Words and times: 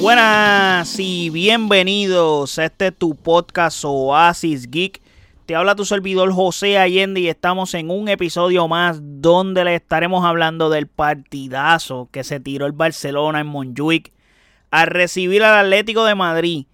Buenas 0.00 0.96
y 1.00 1.28
bienvenidos 1.30 2.56
a 2.60 2.66
este 2.66 2.92
tu 2.92 3.16
podcast 3.16 3.84
Oasis 3.84 4.70
Geek. 4.70 5.00
Te 5.44 5.56
habla 5.56 5.74
tu 5.74 5.84
servidor 5.84 6.32
José 6.32 6.78
Allende 6.78 7.20
y 7.20 7.28
estamos 7.28 7.74
en 7.74 7.90
un 7.90 8.08
episodio 8.08 8.68
más 8.68 9.00
donde 9.02 9.64
le 9.64 9.74
estaremos 9.74 10.24
hablando 10.24 10.70
del 10.70 10.86
partidazo 10.86 12.08
que 12.12 12.22
se 12.22 12.38
tiró 12.38 12.66
el 12.66 12.72
Barcelona 12.72 13.40
en 13.40 13.48
Montjuic 13.48 14.12
al 14.70 14.86
recibir 14.86 15.42
al 15.42 15.66
Atlético 15.66 16.04
de 16.04 16.14
Madrid 16.14 16.66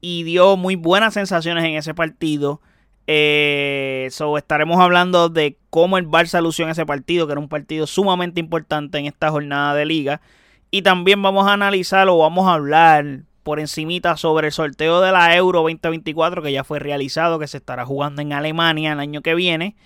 y 0.00 0.24
dio 0.24 0.56
muy 0.56 0.74
buenas 0.74 1.14
sensaciones 1.14 1.64
en 1.64 1.76
ese 1.76 1.94
partido. 1.94 2.60
Eh, 3.06 4.10
estaremos 4.36 4.80
hablando 4.80 5.28
de 5.28 5.58
cómo 5.70 5.96
el 5.96 6.08
Barça 6.08 6.42
lució 6.42 6.64
en 6.64 6.72
ese 6.72 6.86
partido, 6.86 7.26
que 7.26 7.32
era 7.32 7.40
un 7.40 7.48
partido 7.48 7.86
sumamente 7.86 8.40
importante 8.40 8.98
en 8.98 9.06
esta 9.06 9.30
jornada 9.30 9.74
de 9.74 9.86
liga. 9.86 10.20
Y 10.74 10.82
también 10.82 11.22
vamos 11.22 11.46
a 11.46 11.52
analizar 11.52 12.08
o 12.08 12.18
vamos 12.18 12.48
a 12.48 12.54
hablar 12.54 13.20
por 13.44 13.60
encimita 13.60 14.16
sobre 14.16 14.48
el 14.48 14.52
sorteo 14.52 15.00
de 15.00 15.12
la 15.12 15.36
Euro 15.36 15.60
2024 15.60 16.42
que 16.42 16.50
ya 16.50 16.64
fue 16.64 16.80
realizado, 16.80 17.38
que 17.38 17.46
se 17.46 17.58
estará 17.58 17.86
jugando 17.86 18.22
en 18.22 18.32
Alemania 18.32 18.90
el 18.90 18.98
año 18.98 19.22
que 19.22 19.36
viene. 19.36 19.76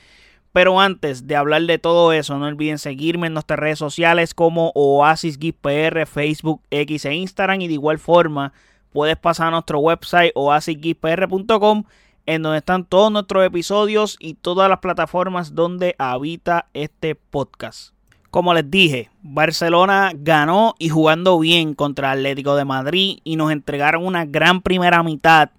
Pero 0.50 0.80
antes 0.80 1.26
de 1.26 1.36
hablar 1.36 1.60
de 1.64 1.78
todo 1.78 2.14
eso, 2.14 2.38
no 2.38 2.46
olviden 2.46 2.78
seguirme 2.78 3.26
en 3.26 3.34
nuestras 3.34 3.60
redes 3.60 3.78
sociales 3.78 4.32
como 4.32 4.72
Oasis 4.74 5.36
PR, 5.60 6.06
Facebook, 6.06 6.62
X 6.70 7.04
e 7.04 7.16
Instagram. 7.16 7.60
Y 7.60 7.68
de 7.68 7.74
igual 7.74 7.98
forma, 7.98 8.54
puedes 8.90 9.18
pasar 9.18 9.48
a 9.48 9.50
nuestro 9.50 9.80
website 9.80 10.32
oasisgpr.com 10.34 11.84
en 12.24 12.42
donde 12.42 12.60
están 12.60 12.86
todos 12.86 13.12
nuestros 13.12 13.44
episodios 13.44 14.16
y 14.20 14.36
todas 14.36 14.70
las 14.70 14.78
plataformas 14.78 15.54
donde 15.54 15.96
habita 15.98 16.70
este 16.72 17.14
podcast. 17.14 17.97
Como 18.30 18.52
les 18.52 18.70
dije, 18.70 19.10
Barcelona 19.22 20.12
ganó 20.14 20.74
y 20.78 20.90
jugando 20.90 21.38
bien 21.38 21.74
contra 21.74 22.10
Atlético 22.10 22.56
de 22.56 22.64
Madrid 22.64 23.18
y 23.24 23.36
nos 23.36 23.52
entregaron 23.52 24.04
una 24.04 24.26
gran 24.26 24.60
primera 24.60 25.02
mitad 25.02 25.50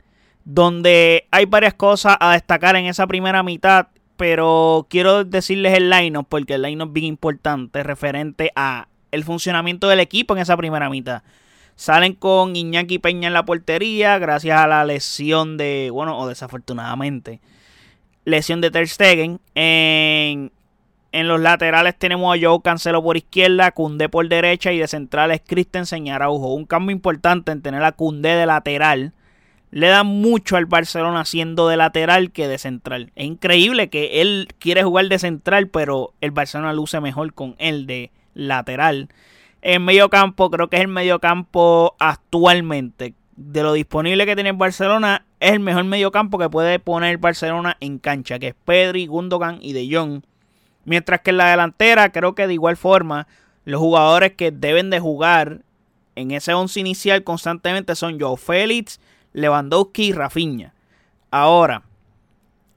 donde 0.46 1.28
hay 1.32 1.46
varias 1.46 1.74
cosas 1.74 2.18
a 2.20 2.34
destacar 2.34 2.76
en 2.76 2.86
esa 2.86 3.08
primera 3.08 3.44
mitad, 3.44 3.88
pero 4.18 4.88
quiero 4.90 5.24
decirles 5.24 5.78
el 5.78 5.90
line 5.90 6.24
porque 6.28 6.56
el 6.56 6.64
line 6.64 6.84
es 6.84 6.94
bien 6.94 7.06
importante 7.06 7.84
referente 7.84 8.52
a 8.56 8.88
el 9.12 9.24
funcionamiento 9.24 9.88
del 9.88 10.00
equipo 10.00 10.36
en 10.36 10.42
esa 10.42 10.58
primera 10.58 10.90
mitad. 10.90 11.24
Salen 11.76 12.14
con 12.14 12.56
Iñaki 12.56 13.00
Peña 13.00 13.28
en 13.28 13.34
la 13.34 13.46
portería 13.46 14.18
gracias 14.20 14.60
a 14.60 14.68
la 14.68 14.84
lesión 14.84 15.58
de, 15.58 15.90
bueno, 15.92 16.20
o 16.20 16.28
desafortunadamente, 16.28 17.40
lesión 18.26 18.60
de 18.60 18.70
Ter 18.70 18.88
Stegen. 18.88 19.40
En, 19.56 20.52
en 21.12 21.28
los 21.28 21.40
laterales 21.40 21.96
tenemos 21.98 22.36
a 22.36 22.40
Joe 22.40 22.62
Cancelo 22.62 23.02
por 23.02 23.18
izquierda, 23.18 23.72
Cundé 23.72 24.10
por 24.10 24.28
derecha 24.28 24.72
y 24.72 24.78
de 24.78 24.88
centrales 24.88 25.42
Christensen 25.46 26.10
Araujo. 26.10 26.54
Un 26.54 26.66
cambio 26.66 26.96
importante 26.96 27.52
en 27.52 27.62
tener 27.62 27.84
a 27.84 27.92
Cundé 27.92 28.36
de 28.36 28.46
lateral. 28.46 29.14
Le 29.72 29.88
da 29.88 30.04
mucho 30.04 30.56
al 30.56 30.66
Barcelona 30.66 31.26
siendo 31.26 31.68
de 31.68 31.78
lateral 31.78 32.32
que 32.32 32.48
de 32.48 32.58
central. 32.58 33.12
Es 33.16 33.26
increíble 33.26 33.90
que 33.90 34.22
él 34.22 34.48
quiere 34.60 34.84
jugar 34.84 35.08
de 35.10 35.20
central, 35.20 35.68
pero 35.68 36.14
el 36.22 36.32
Barcelona 36.32 36.74
luce 36.74 37.00
mejor 37.02 37.34
con 37.34 37.56
él 37.60 37.86
de 37.86 38.12
lateral. 38.34 39.10
En 39.62 39.84
medio 39.84 40.10
campo, 40.10 40.50
creo 40.50 40.70
que 40.70 40.78
es 40.78 40.84
el 40.84 40.88
medio 40.88 41.20
campo 41.20 41.96
actualmente. 42.00 43.14
De 43.36 43.64
lo 43.64 43.74
disponible 43.74 44.26
que 44.26 44.36
tiene 44.36 44.52
Barcelona, 44.52 45.26
es 45.40 45.52
el 45.54 45.60
mejor 45.60 45.86
medio 45.86 46.12
campo 46.12 46.38
que 46.38 46.50
puede 46.50 46.80
poner 46.80 47.18
Barcelona 47.18 47.78
en 47.80 48.00
cancha, 48.00 48.40
que 48.40 48.50
es 48.50 48.56
Pedri, 48.66 49.08
Gundogan 49.08 49.60
y 49.62 49.74
De 49.74 49.88
Jong. 49.92 50.22
Mientras 50.86 51.22
que 51.22 51.32
en 51.32 51.38
la 51.38 51.52
delantera, 51.52 52.12
creo 52.12 52.36
que 52.36 52.48
de 52.48 52.54
igual 52.54 52.78
forma, 52.78 53.28
los 53.66 53.80
jugadores 53.80 54.34
que 54.34 54.52
deben 54.52 54.90
de 54.90 55.00
jugar 55.00 55.62
en 56.16 56.32
ese 56.32 56.54
once 56.54 56.80
inicial 56.80 57.24
constantemente 57.24 57.96
son 57.96 58.20
Joe 58.20 58.38
Félix, 58.38 59.00
Lewandowski 59.34 60.08
y 60.08 60.12
Rafinha. 60.14 60.74
Ahora, 61.32 61.84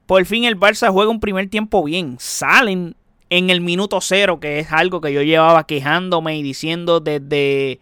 por 0.05 0.25
fin 0.25 0.43
el 0.43 0.59
Barça 0.59 0.91
juega 0.91 1.11
un 1.11 1.19
primer 1.19 1.49
tiempo 1.49 1.83
bien. 1.83 2.17
Salen 2.19 2.95
en 3.29 3.49
el 3.49 3.61
minuto 3.61 3.99
cero, 4.01 4.39
que 4.39 4.59
es 4.59 4.71
algo 4.71 5.01
que 5.01 5.11
yo 5.11 5.23
llevaba 5.23 5.65
quejándome 5.65 6.37
y 6.37 6.43
diciendo 6.43 6.99
desde, 6.99 7.79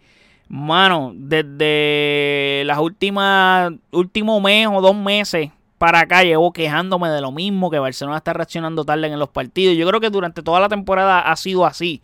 mano, 0.48 1.12
desde 1.14 2.62
las 2.64 2.78
últimas, 2.78 3.72
último 3.90 4.40
mes 4.40 4.68
o 4.72 4.80
dos 4.80 4.96
meses 4.96 5.50
para 5.82 5.98
acá 5.98 6.22
llevo 6.22 6.52
quejándome 6.52 7.08
de 7.08 7.20
lo 7.20 7.32
mismo, 7.32 7.68
que 7.68 7.80
Barcelona 7.80 8.18
está 8.18 8.32
reaccionando 8.32 8.84
tarde 8.84 9.08
en 9.08 9.18
los 9.18 9.30
partidos. 9.30 9.76
Yo 9.76 9.84
creo 9.88 9.98
que 9.98 10.10
durante 10.10 10.40
toda 10.40 10.60
la 10.60 10.68
temporada 10.68 11.18
ha 11.18 11.34
sido 11.34 11.66
así. 11.66 12.02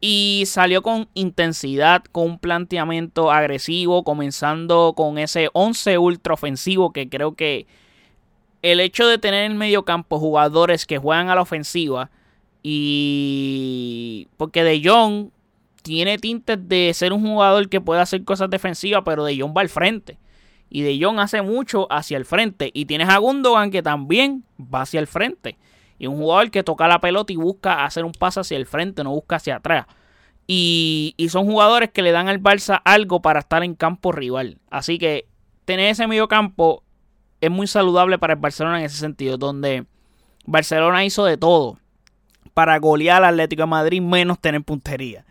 Y 0.00 0.44
salió 0.46 0.80
con 0.80 1.06
intensidad, 1.12 2.02
con 2.04 2.24
un 2.24 2.38
planteamiento 2.38 3.30
agresivo, 3.30 4.02
comenzando 4.02 4.94
con 4.96 5.18
ese 5.18 5.50
11 5.52 5.98
ultra 5.98 6.32
ofensivo 6.32 6.94
que 6.94 7.10
creo 7.10 7.34
que 7.34 7.66
el 8.62 8.80
hecho 8.80 9.06
de 9.06 9.18
tener 9.18 9.44
en 9.44 9.58
medio 9.58 9.84
campo 9.84 10.18
jugadores 10.18 10.86
que 10.86 10.96
juegan 10.96 11.28
a 11.28 11.34
la 11.34 11.42
ofensiva 11.42 12.08
y 12.62 14.26
porque 14.38 14.64
De 14.64 14.80
Jong 14.82 15.28
tiene 15.82 16.16
tintes 16.16 16.66
de 16.66 16.94
ser 16.94 17.12
un 17.12 17.20
jugador 17.20 17.68
que 17.68 17.82
puede 17.82 18.00
hacer 18.00 18.24
cosas 18.24 18.48
defensivas, 18.48 19.02
pero 19.04 19.22
De 19.22 19.38
Jong 19.38 19.54
va 19.54 19.60
al 19.60 19.68
frente. 19.68 20.16
Y 20.68 20.82
De 20.82 20.98
Jong 21.00 21.18
hace 21.20 21.42
mucho 21.42 21.86
hacia 21.90 22.16
el 22.16 22.24
frente. 22.24 22.70
Y 22.74 22.86
tienes 22.86 23.08
a 23.08 23.18
Gundogan 23.18 23.70
que 23.70 23.82
también 23.82 24.44
va 24.60 24.82
hacia 24.82 25.00
el 25.00 25.06
frente. 25.06 25.56
Y 25.98 26.06
un 26.06 26.16
jugador 26.16 26.50
que 26.50 26.62
toca 26.62 26.88
la 26.88 27.00
pelota 27.00 27.32
y 27.32 27.36
busca 27.36 27.84
hacer 27.84 28.04
un 28.04 28.12
paso 28.12 28.40
hacia 28.40 28.56
el 28.56 28.66
frente, 28.66 29.02
no 29.02 29.10
busca 29.10 29.36
hacia 29.36 29.56
atrás. 29.56 29.86
Y, 30.46 31.14
y 31.16 31.28
son 31.30 31.46
jugadores 31.46 31.90
que 31.90 32.02
le 32.02 32.12
dan 32.12 32.28
al 32.28 32.42
Barça 32.42 32.82
algo 32.84 33.22
para 33.22 33.40
estar 33.40 33.62
en 33.64 33.74
campo 33.74 34.12
rival. 34.12 34.58
Así 34.70 34.98
que 34.98 35.26
tener 35.64 35.90
ese 35.90 36.06
medio 36.06 36.28
campo 36.28 36.82
es 37.40 37.50
muy 37.50 37.66
saludable 37.66 38.18
para 38.18 38.34
el 38.34 38.40
Barcelona 38.40 38.78
en 38.80 38.84
ese 38.86 38.98
sentido. 38.98 39.38
Donde 39.38 39.86
Barcelona 40.44 41.04
hizo 41.04 41.24
de 41.24 41.36
todo 41.36 41.78
para 42.54 42.78
golear 42.78 43.22
al 43.22 43.34
Atlético 43.34 43.62
de 43.62 43.66
Madrid 43.66 44.00
menos 44.00 44.38
tener 44.40 44.62
puntería. 44.62 45.24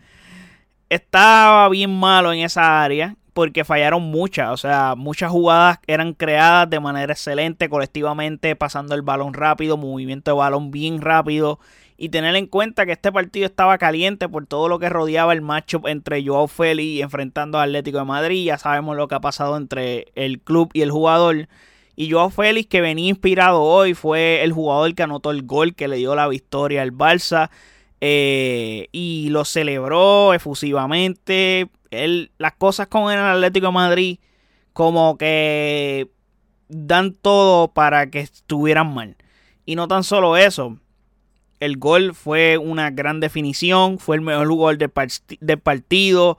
Estaba 0.88 1.68
bien 1.68 1.98
malo 1.98 2.32
en 2.32 2.40
esa 2.40 2.84
área 2.84 3.16
porque 3.36 3.66
fallaron 3.66 4.02
muchas, 4.04 4.50
o 4.50 4.56
sea, 4.56 4.94
muchas 4.96 5.30
jugadas 5.30 5.78
eran 5.86 6.14
creadas 6.14 6.70
de 6.70 6.80
manera 6.80 7.12
excelente 7.12 7.68
colectivamente, 7.68 8.56
pasando 8.56 8.94
el 8.94 9.02
balón 9.02 9.34
rápido, 9.34 9.76
movimiento 9.76 10.30
de 10.30 10.38
balón 10.38 10.70
bien 10.70 11.02
rápido 11.02 11.60
y 11.98 12.08
tener 12.08 12.34
en 12.34 12.46
cuenta 12.46 12.86
que 12.86 12.92
este 12.92 13.12
partido 13.12 13.44
estaba 13.44 13.76
caliente 13.76 14.26
por 14.26 14.46
todo 14.46 14.70
lo 14.70 14.78
que 14.78 14.88
rodeaba 14.88 15.34
el 15.34 15.42
matchup 15.42 15.86
entre 15.86 16.24
Joao 16.24 16.48
Félix 16.48 17.02
enfrentando 17.02 17.58
al 17.58 17.68
Atlético 17.68 17.98
de 17.98 18.04
Madrid, 18.06 18.42
ya 18.42 18.56
sabemos 18.56 18.96
lo 18.96 19.06
que 19.06 19.16
ha 19.16 19.20
pasado 19.20 19.58
entre 19.58 20.06
el 20.14 20.40
club 20.40 20.70
y 20.72 20.80
el 20.80 20.90
jugador. 20.90 21.46
Y 21.94 22.10
Joao 22.10 22.30
Félix, 22.30 22.70
que 22.70 22.80
venía 22.80 23.10
inspirado 23.10 23.60
hoy, 23.60 23.92
fue 23.92 24.44
el 24.44 24.52
jugador 24.54 24.94
que 24.94 25.02
anotó 25.02 25.30
el 25.30 25.42
gol 25.42 25.74
que 25.74 25.88
le 25.88 25.96
dio 25.96 26.14
la 26.14 26.26
victoria 26.26 26.80
al 26.80 26.92
Barça. 26.92 27.50
Eh, 28.00 28.88
y 28.92 29.28
lo 29.30 29.44
celebró 29.44 30.34
efusivamente. 30.34 31.68
Él, 31.90 32.30
las 32.38 32.54
cosas 32.54 32.86
con 32.88 33.12
el 33.12 33.18
Atlético 33.18 33.66
de 33.66 33.72
Madrid, 33.72 34.18
como 34.72 35.16
que 35.16 36.08
dan 36.68 37.12
todo 37.12 37.68
para 37.68 38.10
que 38.10 38.20
estuvieran 38.20 38.92
mal. 38.92 39.16
Y 39.64 39.76
no 39.76 39.88
tan 39.88 40.04
solo 40.04 40.36
eso. 40.36 40.78
El 41.60 41.78
gol 41.78 42.14
fue 42.14 42.58
una 42.58 42.90
gran 42.90 43.20
definición. 43.20 43.98
Fue 43.98 44.16
el 44.16 44.22
mejor 44.22 44.48
jugador 44.48 44.78
del, 44.78 45.58
partido. 45.58 46.38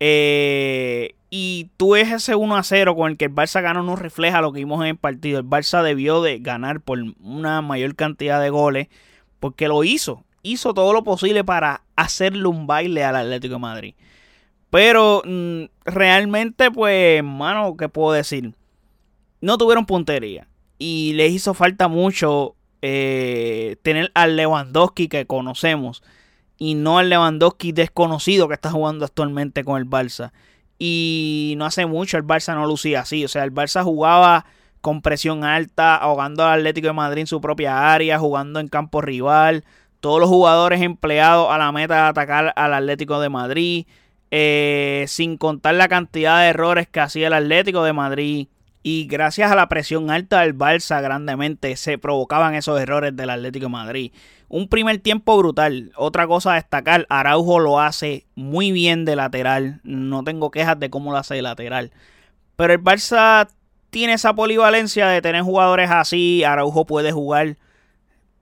Eh, 0.00 1.14
y 1.30 1.70
tú 1.76 1.90
ves 1.90 2.10
ese 2.12 2.34
1 2.34 2.56
a 2.56 2.62
0 2.62 2.96
con 2.96 3.10
el 3.10 3.16
que 3.16 3.26
el 3.26 3.34
Barça 3.34 3.60
ganó 3.60 3.82
no 3.82 3.96
refleja 3.96 4.40
lo 4.40 4.52
que 4.52 4.60
vimos 4.60 4.80
en 4.82 4.88
el 4.88 4.96
partido. 4.96 5.40
El 5.40 5.46
Barça 5.46 5.82
debió 5.82 6.22
de 6.22 6.38
ganar 6.38 6.80
por 6.80 6.98
una 7.20 7.60
mayor 7.62 7.94
cantidad 7.96 8.40
de 8.40 8.50
goles 8.50 8.88
porque 9.40 9.68
lo 9.68 9.84
hizo. 9.84 10.24
Hizo 10.42 10.72
todo 10.72 10.92
lo 10.92 11.04
posible 11.04 11.44
para 11.44 11.82
hacerle 11.96 12.46
un 12.46 12.66
baile 12.66 13.04
al 13.04 13.16
Atlético 13.16 13.54
de 13.54 13.60
Madrid. 13.60 13.94
Pero 14.70 15.22
mm, 15.24 15.64
realmente, 15.84 16.70
pues, 16.70 17.22
mano, 17.24 17.76
¿qué 17.76 17.88
puedo 17.88 18.12
decir? 18.12 18.54
No 19.40 19.58
tuvieron 19.58 19.86
puntería. 19.86 20.48
Y 20.78 21.12
les 21.14 21.32
hizo 21.32 21.54
falta 21.54 21.88
mucho 21.88 22.54
eh, 22.82 23.76
tener 23.82 24.10
al 24.14 24.36
Lewandowski 24.36 25.08
que 25.08 25.26
conocemos. 25.26 26.02
Y 26.58 26.74
no 26.74 26.98
al 26.98 27.08
Lewandowski 27.08 27.72
desconocido 27.72 28.48
que 28.48 28.54
está 28.54 28.70
jugando 28.70 29.04
actualmente 29.04 29.64
con 29.64 29.78
el 29.78 29.88
Barça. 29.88 30.32
Y 30.78 31.54
no 31.56 31.66
hace 31.66 31.86
mucho 31.86 32.16
el 32.16 32.24
Barça 32.24 32.54
no 32.54 32.66
lucía 32.66 33.00
así. 33.00 33.24
O 33.24 33.28
sea, 33.28 33.44
el 33.44 33.52
Barça 33.52 33.82
jugaba 33.82 34.44
con 34.80 35.02
presión 35.02 35.44
alta, 35.44 35.96
ahogando 35.96 36.44
al 36.44 36.60
Atlético 36.60 36.88
de 36.88 36.92
Madrid 36.92 37.20
en 37.22 37.26
su 37.26 37.40
propia 37.40 37.92
área, 37.92 38.18
jugando 38.18 38.60
en 38.60 38.68
campo 38.68 39.00
rival. 39.00 39.64
Todos 40.00 40.20
los 40.20 40.28
jugadores 40.28 40.80
empleados 40.82 41.50
a 41.50 41.58
la 41.58 41.72
meta 41.72 41.94
de 41.94 42.08
atacar 42.08 42.52
al 42.54 42.74
Atlético 42.74 43.20
de 43.20 43.28
Madrid. 43.28 43.86
Eh, 44.30 45.06
sin 45.08 45.38
contar 45.38 45.74
la 45.74 45.88
cantidad 45.88 46.40
de 46.40 46.48
errores 46.48 46.86
que 46.86 47.00
hacía 47.00 47.28
el 47.28 47.32
Atlético 47.32 47.82
de 47.82 47.94
Madrid 47.94 48.48
Y 48.82 49.06
gracias 49.06 49.50
a 49.50 49.54
la 49.54 49.70
presión 49.70 50.10
alta 50.10 50.40
del 50.40 50.54
Barça 50.56 51.00
grandemente 51.00 51.74
se 51.76 51.96
provocaban 51.96 52.54
esos 52.54 52.78
errores 52.80 53.16
del 53.16 53.30
Atlético 53.30 53.66
de 53.66 53.72
Madrid. 53.72 54.12
Un 54.48 54.68
primer 54.68 54.98
tiempo 54.98 55.36
brutal. 55.36 55.92
Otra 55.96 56.26
cosa 56.26 56.52
a 56.52 56.54
destacar, 56.56 57.06
Araujo 57.10 57.58
lo 57.58 57.80
hace 57.80 58.26
muy 58.34 58.72
bien 58.72 59.04
de 59.04 59.16
lateral. 59.16 59.80
No 59.82 60.24
tengo 60.24 60.50
quejas 60.50 60.78
de 60.78 60.90
cómo 60.90 61.12
lo 61.12 61.18
hace 61.18 61.34
de 61.34 61.42
lateral. 61.42 61.90
Pero 62.56 62.72
el 62.72 62.82
Barça 62.82 63.48
tiene 63.90 64.14
esa 64.14 64.34
polivalencia 64.34 65.08
de 65.08 65.22
tener 65.22 65.42
jugadores 65.42 65.90
así. 65.90 66.44
Araujo 66.44 66.86
puede 66.86 67.12
jugar 67.12 67.56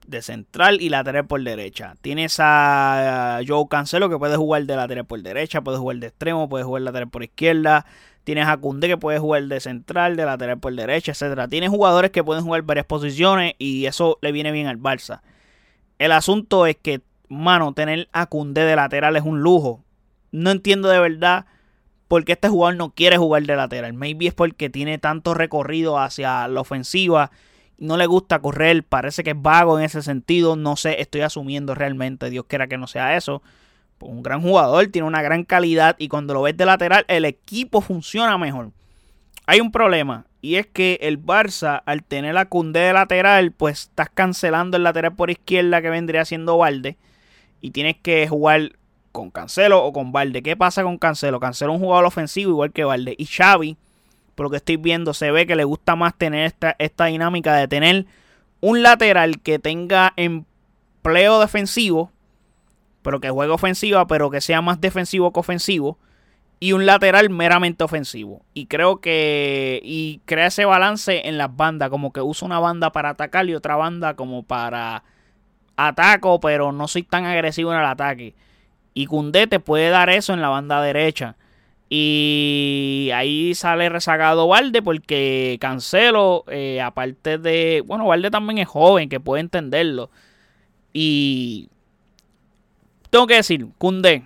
de 0.07 0.23
central 0.23 0.81
y 0.81 0.89
lateral 0.89 1.27
por 1.27 1.43
derecha. 1.43 1.95
Tienes 2.01 2.37
a 2.39 3.41
Joe 3.47 3.67
Cancelo 3.69 4.09
que 4.09 4.19
puede 4.19 4.37
jugar 4.37 4.65
de 4.65 4.77
lateral 4.77 5.05
por 5.05 5.23
derecha, 5.23 5.61
puede 5.61 5.79
jugar 5.79 5.99
de 5.99 6.09
extremo, 6.09 6.49
puede 6.49 6.65
jugar 6.65 6.83
lateral 6.83 7.09
por 7.09 7.23
izquierda. 7.23 7.87
Tienes 8.25 8.49
a 8.49 8.57
Kunde 8.57 8.89
que 8.89 8.97
puede 8.97 9.21
jugar 9.21 9.45
de 9.45 9.61
central, 9.61 10.17
de 10.17 10.25
lateral 10.25 10.59
por 10.59 10.75
derecha, 10.75 11.13
etcétera. 11.13 11.47
Tienes 11.47 11.71
jugadores 11.71 12.11
que 12.11 12.25
pueden 12.25 12.43
jugar 12.43 12.63
varias 12.63 12.87
posiciones 12.87 13.55
y 13.59 13.87
eso 13.87 14.19
le 14.21 14.33
viene 14.33 14.51
bien 14.51 14.67
al 14.67 14.79
Barça. 14.79 15.21
El 15.99 16.11
asunto 16.11 16.67
es 16.67 16.77
que, 16.77 17.03
mano, 17.29 17.73
tener 17.73 18.09
a 18.13 18.27
Kunde 18.27 18.65
de 18.65 18.75
lateral 18.75 19.15
es 19.17 19.23
un 19.23 19.43
lujo. 19.43 19.85
No 20.33 20.51
entiendo 20.51 20.89
de 20.89 20.99
verdad 20.99 21.47
por 22.09 22.25
qué 22.25 22.33
este 22.33 22.49
jugador 22.49 22.77
no 22.77 22.91
quiere 22.91 23.17
jugar 23.17 23.45
de 23.45 23.57
lateral. 23.57 23.93
Maybe 23.93 24.27
es 24.27 24.35
porque 24.35 24.71
tiene 24.71 24.99
tanto 24.99 25.35
recorrido 25.35 25.99
hacia 25.99 26.49
la 26.49 26.61
ofensiva 26.61 27.31
no 27.79 27.97
le 27.97 28.07
gusta 28.07 28.39
correr, 28.41 28.85
parece 28.85 29.23
que 29.23 29.31
es 29.31 29.41
vago 29.41 29.79
en 29.79 29.85
ese 29.85 30.03
sentido, 30.03 30.57
no 30.57 30.77
sé, 30.77 31.01
estoy 31.01 31.21
asumiendo 31.21 31.75
realmente, 31.75 32.31
Dios 32.31 32.47
quiera 32.49 32.67
que 32.67 32.79
no 32.79 32.87
sea 32.87 33.17
eso. 33.17 33.43
Pues 33.99 34.13
un 34.13 34.23
gran 34.23 34.43
jugador, 34.43 34.87
tiene 34.89 35.09
una 35.09 35.23
gran 35.23 35.45
calidad 35.45 35.97
y 35.99 36.09
cuando 36.09 36.35
lo 36.35 36.43
ves 36.43 36.57
de 36.57 36.67
lateral 36.67 37.05
el 37.09 37.25
equipo 37.25 37.81
funciona 37.81 38.37
mejor. 38.37 38.73
Hay 39.47 39.61
un 39.61 39.73
problema 39.73 40.27
y 40.43 40.57
es 40.57 40.67
que 40.67 40.99
el 41.03 41.23
Barça 41.23 41.83
al 41.87 42.03
tener 42.03 42.35
la 42.35 42.47
Cundé 42.47 42.81
de 42.81 42.93
lateral, 42.93 43.53
pues 43.53 43.83
estás 43.83 44.11
cancelando 44.11 44.77
el 44.77 44.83
lateral 44.83 45.15
por 45.15 45.31
izquierda 45.31 45.81
que 45.81 45.91
vendría 45.91 46.25
siendo 46.25 46.59
Valde 46.59 46.99
y 47.61 47.71
tienes 47.71 47.97
que 47.97 48.29
jugar 48.29 48.73
con 49.13 49.31
Cancelo 49.31 49.83
o 49.83 49.93
con 49.93 50.13
Valde. 50.13 50.43
¿Qué 50.43 50.57
pasa 50.57 50.83
con 50.83 50.99
Cancelo? 50.99 51.41
Cancelo 51.41 51.73
es 51.73 51.81
un 51.81 51.85
jugador 51.85 52.05
ofensivo 52.05 52.51
igual 52.51 52.73
que 52.73 52.85
Valde 52.85 53.15
y 53.17 53.25
Xavi 53.25 53.79
por 54.37 54.51
que 54.51 54.59
estoy 54.59 54.77
viendo, 54.77 55.15
se 55.15 55.33
ve 55.33 55.47
que 55.47 55.57
le 55.57 55.65
gusta 55.65 55.97
más 55.97 56.17
tener 56.17 56.47
esta, 56.47 56.77
esta 56.79 57.07
dinámica 57.07 57.57
de 57.57 57.67
tener 57.67 58.07
un 58.61 58.83
lateral 58.83 59.41
que 59.41 59.59
tenga 59.59 60.13
empleo 60.17 61.41
defensivo, 61.41 62.13
pero 63.03 63.21
que 63.21 63.31
juegue 63.31 63.53
ofensiva, 63.53 64.07
pero 64.07 64.31
que 64.31 64.41
sea 64.41 64.61
más 64.61 64.81
defensivo 64.81 65.33
que 65.33 65.41
ofensivo, 65.41 65.99
y 66.59 66.73
un 66.73 66.87
lateral 66.87 67.31
meramente 67.31 67.85
ofensivo. 67.85 68.43
Y 68.55 68.67
creo 68.67 69.01
que. 69.01 69.81
Y 69.83 70.21
crea 70.25 70.47
ese 70.47 70.65
balance 70.65 71.29
en 71.29 71.39
las 71.39 71.55
bandas, 71.55 71.91
como 71.91 72.13
que 72.13 72.21
usa 72.21 72.47
una 72.47 72.59
banda 72.59 72.93
para 72.93 73.11
atacar 73.11 73.49
y 73.49 73.55
otra 73.55 73.77
banda 73.77 74.15
como 74.15 74.43
para 74.43 75.05
ataco, 75.77 76.41
pero 76.41 76.73
no 76.73 76.89
soy 76.89 77.03
tan 77.03 77.27
agresivo 77.27 77.73
en 77.73 77.81
el 77.81 77.87
ataque. 77.87 78.35
Y 78.95 79.07
Cundé 79.07 79.47
te 79.47 79.61
puede 79.61 79.91
dar 79.91 80.09
eso 80.09 80.33
en 80.33 80.41
la 80.41 80.49
banda 80.49 80.81
derecha. 80.81 81.37
Y 81.89 83.11
ahí 83.15 83.55
sale 83.55 83.89
rezagado 83.89 84.49
Valde 84.49 84.83
porque 84.83 85.57
Cancelo, 85.61 86.45
eh, 86.49 86.81
aparte 86.81 87.39
de... 87.39 87.83
Bueno, 87.87 88.07
Valde 88.07 88.31
también 88.31 88.59
es 88.59 88.69
joven, 88.69 89.09
que 89.09 89.21
puede 89.21 89.41
entenderlo. 89.41 90.11
Y... 90.93 91.69
Tengo 93.11 93.27
que 93.29 93.35
decir, 93.35 93.69
Cundé 93.79 94.25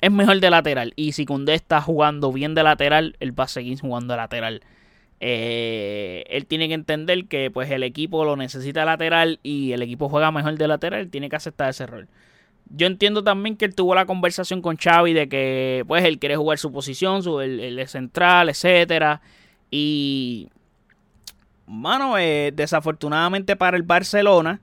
es 0.00 0.10
mejor 0.10 0.40
de 0.40 0.50
lateral. 0.50 0.92
Y 0.96 1.12
si 1.12 1.24
Cundé 1.24 1.54
está 1.54 1.80
jugando 1.80 2.32
bien 2.32 2.54
de 2.54 2.62
lateral, 2.62 3.16
él 3.20 3.38
va 3.38 3.44
a 3.44 3.48
seguir 3.48 3.80
jugando 3.80 4.14
de 4.14 4.18
lateral. 4.18 4.62
Eh, 5.20 6.24
él 6.28 6.46
tiene 6.46 6.68
que 6.68 6.74
entender 6.74 7.26
que 7.26 7.50
pues 7.50 7.70
el 7.70 7.82
equipo 7.82 8.24
lo 8.24 8.36
necesita 8.36 8.84
lateral 8.84 9.40
y 9.42 9.72
el 9.72 9.82
equipo 9.82 10.08
juega 10.08 10.30
mejor 10.30 10.56
de 10.56 10.68
lateral, 10.68 11.10
tiene 11.10 11.28
que 11.28 11.36
aceptar 11.36 11.70
ese 11.70 11.86
rol. 11.86 12.08
Yo 12.70 12.86
entiendo 12.86 13.24
también 13.24 13.56
que 13.56 13.64
él 13.64 13.74
tuvo 13.74 13.94
la 13.94 14.06
conversación 14.06 14.60
con 14.60 14.76
Xavi 14.76 15.12
de 15.12 15.28
que 15.28 15.84
pues 15.86 16.04
él 16.04 16.18
quiere 16.18 16.36
jugar 16.36 16.58
su 16.58 16.70
posición, 16.72 17.22
su, 17.22 17.40
el, 17.40 17.86
central, 17.88 18.50
etcétera. 18.50 19.22
Y 19.70 20.48
mano, 21.66 22.18
eh, 22.18 22.52
desafortunadamente 22.54 23.56
para 23.56 23.76
el 23.76 23.82
Barcelona, 23.84 24.60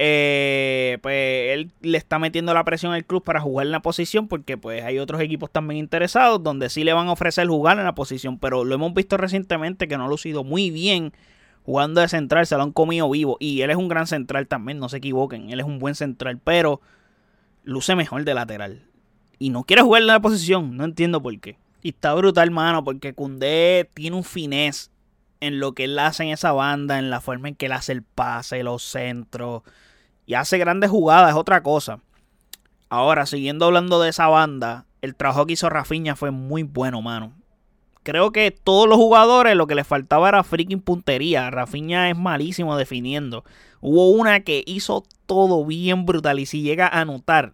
eh, 0.00 0.98
pues 1.02 1.54
él 1.54 1.72
le 1.80 1.98
está 1.98 2.20
metiendo 2.20 2.54
la 2.54 2.62
presión 2.64 2.92
al 2.92 3.04
club 3.04 3.24
para 3.24 3.40
jugar 3.40 3.66
en 3.66 3.72
la 3.72 3.80
posición 3.80 4.28
porque 4.28 4.56
pues 4.56 4.84
hay 4.84 5.00
otros 5.00 5.20
equipos 5.20 5.50
también 5.50 5.78
interesados 5.78 6.40
donde 6.40 6.70
sí 6.70 6.84
le 6.84 6.92
van 6.92 7.08
a 7.08 7.12
ofrecer 7.12 7.48
jugar 7.48 7.78
en 7.78 7.84
la 7.84 7.96
posición, 7.96 8.38
pero 8.38 8.64
lo 8.64 8.74
hemos 8.74 8.94
visto 8.94 9.16
recientemente 9.16 9.88
que 9.88 9.98
no 9.98 10.04
ha 10.04 10.08
lucido 10.08 10.44
muy 10.44 10.70
bien 10.70 11.12
jugando 11.64 12.00
de 12.00 12.08
central, 12.08 12.46
se 12.46 12.56
lo 12.56 12.62
han 12.62 12.72
comido 12.72 13.10
vivo 13.10 13.36
y 13.40 13.62
él 13.62 13.70
es 13.70 13.76
un 13.76 13.88
gran 13.88 14.06
central 14.06 14.46
también, 14.46 14.78
no 14.78 14.88
se 14.88 14.98
equivoquen, 14.98 15.50
él 15.50 15.58
es 15.58 15.66
un 15.66 15.80
buen 15.80 15.96
central, 15.96 16.38
pero 16.42 16.80
luce 17.68 17.94
mejor 17.94 18.24
de 18.24 18.32
lateral. 18.32 18.82
Y 19.38 19.50
no 19.50 19.62
quiere 19.62 19.82
jugar 19.82 20.00
en 20.00 20.08
la 20.08 20.20
posición, 20.20 20.76
no 20.76 20.84
entiendo 20.84 21.22
por 21.22 21.38
qué. 21.38 21.58
Y 21.82 21.90
está 21.90 22.14
brutal, 22.14 22.50
mano, 22.50 22.82
porque 22.82 23.12
Cundé 23.12 23.88
tiene 23.92 24.16
un 24.16 24.24
finés 24.24 24.90
en 25.40 25.60
lo 25.60 25.72
que 25.72 25.84
él 25.84 25.98
hace 25.98 26.24
en 26.24 26.30
esa 26.30 26.52
banda, 26.52 26.98
en 26.98 27.10
la 27.10 27.20
forma 27.20 27.48
en 27.48 27.54
que 27.54 27.66
él 27.66 27.72
hace 27.72 27.92
el 27.92 28.02
pase, 28.02 28.62
los 28.62 28.82
centros. 28.82 29.62
Y 30.24 30.32
hace 30.32 30.56
grandes 30.56 30.90
jugadas, 30.90 31.30
es 31.30 31.36
otra 31.36 31.62
cosa. 31.62 32.00
Ahora, 32.88 33.26
siguiendo 33.26 33.66
hablando 33.66 34.00
de 34.00 34.08
esa 34.08 34.28
banda, 34.28 34.86
el 35.02 35.14
trabajo 35.14 35.44
que 35.44 35.52
hizo 35.52 35.68
Rafiña 35.68 36.16
fue 36.16 36.30
muy 36.30 36.62
bueno, 36.62 37.02
mano. 37.02 37.34
Creo 38.08 38.32
que 38.32 38.50
todos 38.50 38.88
los 38.88 38.96
jugadores 38.96 39.54
lo 39.54 39.66
que 39.66 39.74
les 39.74 39.86
faltaba 39.86 40.30
era 40.30 40.42
freaking 40.42 40.80
puntería. 40.80 41.50
Rafiña 41.50 42.08
es 42.08 42.16
malísimo 42.16 42.74
definiendo. 42.78 43.44
Hubo 43.82 44.08
una 44.08 44.40
que 44.40 44.64
hizo 44.66 45.04
todo 45.26 45.62
bien 45.66 46.06
brutal 46.06 46.40
y 46.40 46.46
si 46.46 46.62
llega 46.62 46.86
a 46.86 47.02
anotar, 47.02 47.52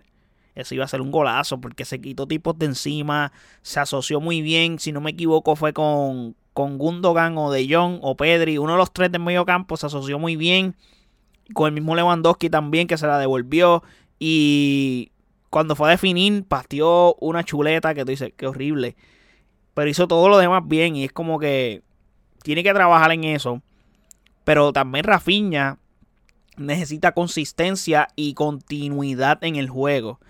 eso 0.54 0.76
iba 0.76 0.84
a 0.84 0.88
ser 0.88 1.00
un 1.00 1.10
golazo 1.10 1.60
porque 1.60 1.84
se 1.84 2.00
quitó 2.00 2.28
tipos 2.28 2.56
de 2.56 2.66
encima, 2.66 3.32
se 3.62 3.80
asoció 3.80 4.20
muy 4.20 4.42
bien, 4.42 4.78
si 4.78 4.92
no 4.92 5.00
me 5.00 5.10
equivoco 5.10 5.56
fue 5.56 5.72
con, 5.72 6.36
con 6.52 6.78
Gundogan 6.78 7.36
o 7.36 7.50
De 7.50 7.66
Jong 7.68 7.98
o 8.02 8.16
Pedri, 8.16 8.56
uno 8.58 8.74
de 8.74 8.78
los 8.78 8.92
tres 8.92 9.10
del 9.10 9.22
medio 9.22 9.44
campo 9.44 9.76
se 9.76 9.86
asoció 9.86 10.20
muy 10.20 10.36
bien, 10.36 10.76
con 11.52 11.66
el 11.66 11.74
mismo 11.74 11.96
Lewandowski 11.96 12.48
también 12.48 12.86
que 12.86 12.96
se 12.96 13.08
la 13.08 13.18
devolvió. 13.18 13.82
Y 14.20 15.10
cuando 15.50 15.74
fue 15.74 15.88
a 15.88 15.90
definir 15.90 16.44
pateó 16.44 17.16
una 17.16 17.42
chuleta 17.42 17.92
que 17.92 18.04
tú 18.04 18.12
dices, 18.12 18.32
qué 18.36 18.46
horrible, 18.46 18.94
pero 19.74 19.90
hizo 19.90 20.08
todo 20.08 20.28
lo 20.28 20.38
demás 20.38 20.62
bien 20.66 20.96
y 20.96 21.04
es 21.04 21.12
como 21.12 21.38
que 21.38 21.82
tiene 22.42 22.62
que 22.62 22.72
trabajar 22.72 23.12
en 23.12 23.24
eso, 23.24 23.62
pero 24.44 24.72
también 24.72 25.04
Rafinha 25.04 25.78
necesita 26.56 27.12
consistencia 27.12 28.08
y 28.16 28.34
continuidad 28.34 29.42
en 29.42 29.56
el 29.56 29.68
juego 29.68 30.20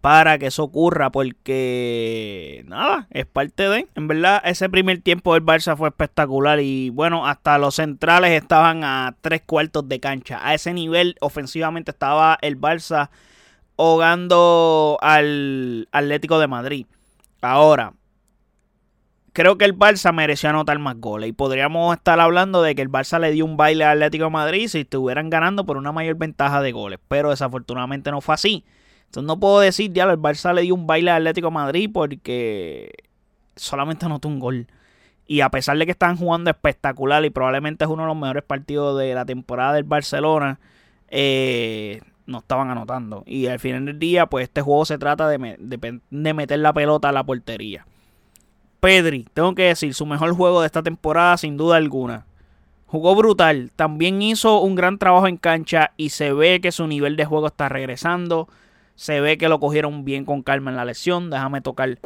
para 0.00 0.38
que 0.38 0.48
eso 0.48 0.64
ocurra 0.64 1.10
porque 1.10 2.62
nada, 2.66 3.06
es 3.10 3.24
parte 3.24 3.68
de, 3.70 3.88
en 3.94 4.06
verdad 4.06 4.42
ese 4.44 4.68
primer 4.68 5.00
tiempo 5.00 5.32
del 5.32 5.42
Barça 5.42 5.78
fue 5.78 5.88
espectacular 5.88 6.60
y 6.60 6.90
bueno, 6.90 7.26
hasta 7.26 7.56
los 7.56 7.76
centrales 7.76 8.32
estaban 8.32 8.84
a 8.84 9.16
tres 9.22 9.40
cuartos 9.46 9.88
de 9.88 10.00
cancha, 10.00 10.46
a 10.46 10.52
ese 10.52 10.74
nivel 10.74 11.16
ofensivamente 11.20 11.90
estaba 11.90 12.38
el 12.42 12.60
Barça 12.60 13.08
ahogando 13.78 14.98
al 15.00 15.88
Atlético 15.90 16.38
de 16.38 16.48
Madrid. 16.48 16.86
Ahora, 17.40 17.94
creo 19.34 19.58
que 19.58 19.64
el 19.66 19.76
Barça 19.76 20.12
mereció 20.14 20.48
anotar 20.48 20.78
más 20.78 20.96
goles. 20.98 21.28
Y 21.28 21.32
podríamos 21.32 21.94
estar 21.94 22.18
hablando 22.20 22.62
de 22.62 22.74
que 22.74 22.82
el 22.82 22.88
Barça 22.88 23.20
le 23.20 23.32
dio 23.32 23.44
un 23.44 23.58
baile 23.58 23.84
al 23.84 23.98
Atlético 23.98 24.24
de 24.24 24.30
Madrid 24.30 24.68
si 24.68 24.80
estuvieran 24.80 25.28
ganando 25.28 25.66
por 25.66 25.76
una 25.76 25.92
mayor 25.92 26.16
ventaja 26.16 26.62
de 26.62 26.72
goles. 26.72 27.00
Pero 27.08 27.30
desafortunadamente 27.30 28.10
no 28.10 28.22
fue 28.22 28.34
así. 28.34 28.64
Entonces 29.06 29.26
no 29.26 29.38
puedo 29.38 29.60
decir, 29.60 29.92
ya 29.92 30.04
el 30.04 30.18
Barça 30.18 30.54
le 30.54 30.62
dio 30.62 30.74
un 30.74 30.86
baile 30.86 31.10
al 31.10 31.22
Atlético 31.22 31.48
de 31.48 31.54
Madrid 31.54 31.90
porque 31.92 32.92
solamente 33.56 34.06
anotó 34.06 34.28
un 34.28 34.38
gol. 34.38 34.68
Y 35.26 35.40
a 35.40 35.50
pesar 35.50 35.76
de 35.78 35.84
que 35.84 35.92
están 35.92 36.16
jugando 36.16 36.50
espectacular 36.50 37.24
y 37.24 37.30
probablemente 37.30 37.84
es 37.84 37.90
uno 37.90 38.04
de 38.04 38.08
los 38.08 38.16
mejores 38.16 38.44
partidos 38.44 38.98
de 38.98 39.14
la 39.14 39.24
temporada 39.24 39.74
del 39.74 39.84
Barcelona, 39.84 40.60
eh, 41.08 42.02
no 42.26 42.38
estaban 42.38 42.70
anotando. 42.70 43.24
Y 43.26 43.46
al 43.46 43.58
final 43.58 43.86
del 43.86 43.98
día, 43.98 44.26
pues 44.26 44.44
este 44.44 44.62
juego 44.62 44.84
se 44.84 44.98
trata 44.98 45.28
de, 45.28 45.56
de 45.58 46.34
meter 46.34 46.58
la 46.60 46.72
pelota 46.72 47.08
a 47.08 47.12
la 47.12 47.24
portería. 47.24 47.86
Pedri, 48.84 49.26
tengo 49.32 49.54
que 49.54 49.62
decir, 49.62 49.94
su 49.94 50.04
mejor 50.04 50.34
juego 50.34 50.60
de 50.60 50.66
esta 50.66 50.82
temporada 50.82 51.38
sin 51.38 51.56
duda 51.56 51.78
alguna. 51.78 52.26
Jugó 52.84 53.14
brutal, 53.14 53.72
también 53.74 54.20
hizo 54.20 54.60
un 54.60 54.74
gran 54.74 54.98
trabajo 54.98 55.26
en 55.26 55.38
cancha 55.38 55.92
y 55.96 56.10
se 56.10 56.34
ve 56.34 56.60
que 56.60 56.70
su 56.70 56.86
nivel 56.86 57.16
de 57.16 57.24
juego 57.24 57.46
está 57.46 57.70
regresando. 57.70 58.46
Se 58.94 59.22
ve 59.22 59.38
que 59.38 59.48
lo 59.48 59.58
cogieron 59.58 60.04
bien 60.04 60.26
con 60.26 60.42
calma 60.42 60.70
en 60.70 60.76
la 60.76 60.84
lesión. 60.84 61.30
Déjame 61.30 61.62
tocar 61.62 61.98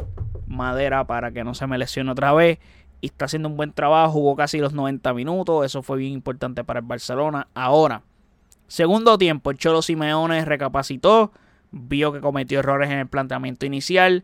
madera 0.47 1.03
para 1.03 1.31
que 1.31 1.43
no 1.43 1.53
se 1.53 1.67
me 1.67 1.77
lesione 1.77 2.11
otra 2.11 2.31
vez. 2.31 2.59
Y 3.01 3.07
está 3.07 3.25
haciendo 3.25 3.49
un 3.49 3.57
buen 3.57 3.73
trabajo, 3.73 4.13
jugó 4.13 4.37
casi 4.37 4.59
los 4.59 4.71
90 4.71 5.13
minutos. 5.13 5.65
Eso 5.65 5.83
fue 5.83 5.97
bien 5.97 6.13
importante 6.13 6.63
para 6.63 6.79
el 6.79 6.85
Barcelona. 6.85 7.49
Ahora, 7.55 8.03
segundo 8.69 9.17
tiempo, 9.17 9.51
el 9.51 9.57
Cholo 9.57 9.81
Simeone 9.81 10.45
recapacitó, 10.45 11.33
vio 11.71 12.13
que 12.13 12.21
cometió 12.21 12.59
errores 12.59 12.89
en 12.89 12.99
el 12.99 13.07
planteamiento 13.07 13.65
inicial 13.65 14.23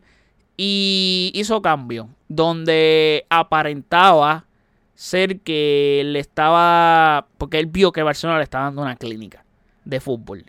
y 0.56 1.30
hizo 1.34 1.62
cambio 1.62 2.08
donde 2.28 3.26
aparentaba 3.28 4.46
ser 4.94 5.40
que 5.40 6.02
le 6.06 6.18
estaba, 6.18 7.26
porque 7.38 7.58
él 7.58 7.66
vio 7.66 7.92
que 7.92 8.02
Barcelona 8.02 8.38
le 8.38 8.44
estaba 8.44 8.64
dando 8.64 8.82
una 8.82 8.96
clínica 8.96 9.44
de 9.84 10.00
fútbol 10.00 10.44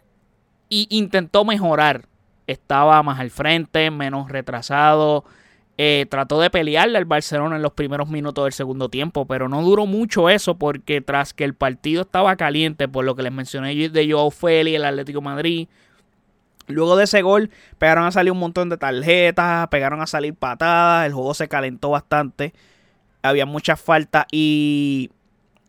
y 0.70 0.88
intentó 0.90 1.46
mejorar. 1.46 2.08
Estaba 2.48 3.04
más 3.04 3.20
al 3.20 3.30
frente, 3.30 3.92
menos 3.92 4.30
retrasado. 4.30 5.26
Eh, 5.78 6.08
trató 6.10 6.40
de 6.40 6.50
pelearle 6.50 6.98
al 6.98 7.06
Barcelona 7.06 7.58
en 7.58 7.62
los 7.62 7.74
primeros 7.74 8.10
minutos 8.10 8.46
del 8.46 8.54
segundo 8.54 8.90
tiempo, 8.90 9.28
pero 9.28 9.48
no 9.48 9.62
duró 9.62 9.86
mucho 9.86 10.30
eso 10.30 10.58
porque 10.58 11.02
tras 11.02 11.34
que 11.34 11.44
el 11.44 11.54
partido 11.54 12.02
estaba 12.02 12.36
caliente, 12.36 12.88
por 12.88 13.06
lo 13.06 13.16
que 13.16 13.24
les 13.24 13.32
mencioné 13.32 13.76
de 13.90 14.12
Joao 14.12 14.32
Félix, 14.32 14.78
el 14.78 14.86
Atlético 14.86 15.22
Madrid, 15.22 15.68
luego 16.68 16.96
de 16.96 17.06
ese 17.06 17.22
gol 17.22 17.50
pegaron 17.78 18.06
a 18.06 18.12
salir 18.12 18.32
un 18.32 18.40
montón 18.40 18.70
de 18.70 18.78
tarjetas, 18.78 19.68
pegaron 19.70 20.02
a 20.02 20.08
salir 20.08 20.34
patadas, 20.36 21.06
el 21.06 21.14
juego 21.14 21.34
se 21.34 21.48
calentó 21.48 21.90
bastante, 21.90 22.54
había 23.24 23.46
muchas 23.46 23.82
faltas 23.82 24.26
y 24.32 25.12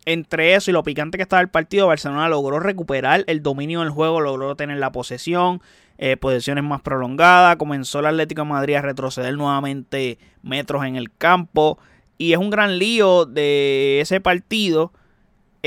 entre 0.05 0.55
eso 0.55 0.71
y 0.71 0.75
lo 0.75 0.83
picante 0.83 1.19
que 1.19 1.23
estaba 1.23 1.43
el 1.43 1.49
partido, 1.49 1.87
Barcelona 1.87 2.29
logró 2.29 2.61
recuperar 2.61 3.25
el 3.27 3.43
dominio 3.43 3.81
del 3.81 3.91
juego, 3.91 4.21
logró 4.21 4.57
tener 4.57 4.79
la 4.79 4.91
posesión, 4.91 5.61
eh, 5.99 6.17
posiciones 6.17 6.65
más 6.65 6.81
prolongadas, 6.81 7.57
comenzó 7.57 7.99
el 7.99 8.07
Atlético 8.07 8.43
de 8.43 8.49
Madrid 8.49 8.77
a 8.77 8.83
retroceder 8.83 9.37
nuevamente 9.37 10.19
metros 10.43 10.85
en 10.85 10.97
el 10.97 11.13
campo. 11.13 11.79
Y 12.17 12.33
es 12.33 12.39
un 12.39 12.51
gran 12.51 12.79
lío 12.79 13.27
de 13.27 14.01
ese 14.01 14.21
partido 14.21 14.93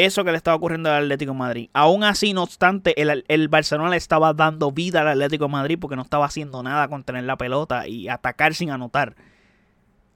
eso 0.05 0.23
que 0.23 0.31
le 0.31 0.37
estaba 0.37 0.55
ocurriendo 0.55 0.91
al 0.91 1.03
Atlético 1.03 1.33
Madrid. 1.33 1.69
Aún 1.73 2.03
así, 2.03 2.33
no 2.33 2.43
obstante, 2.43 2.99
el, 3.01 3.23
el, 3.27 3.47
Barcelona 3.47 3.89
le 3.89 3.97
estaba 3.97 4.33
dando 4.33 4.71
vida 4.71 5.01
al 5.01 5.07
Atlético 5.07 5.49
Madrid 5.49 5.77
porque 5.79 5.95
no 5.95 6.01
estaba 6.01 6.25
haciendo 6.25 6.63
nada 6.63 6.87
con 6.87 7.03
tener 7.03 7.23
la 7.23 7.37
pelota 7.37 7.87
y 7.87 8.07
atacar 8.07 8.53
sin 8.53 8.71
anotar 8.71 9.15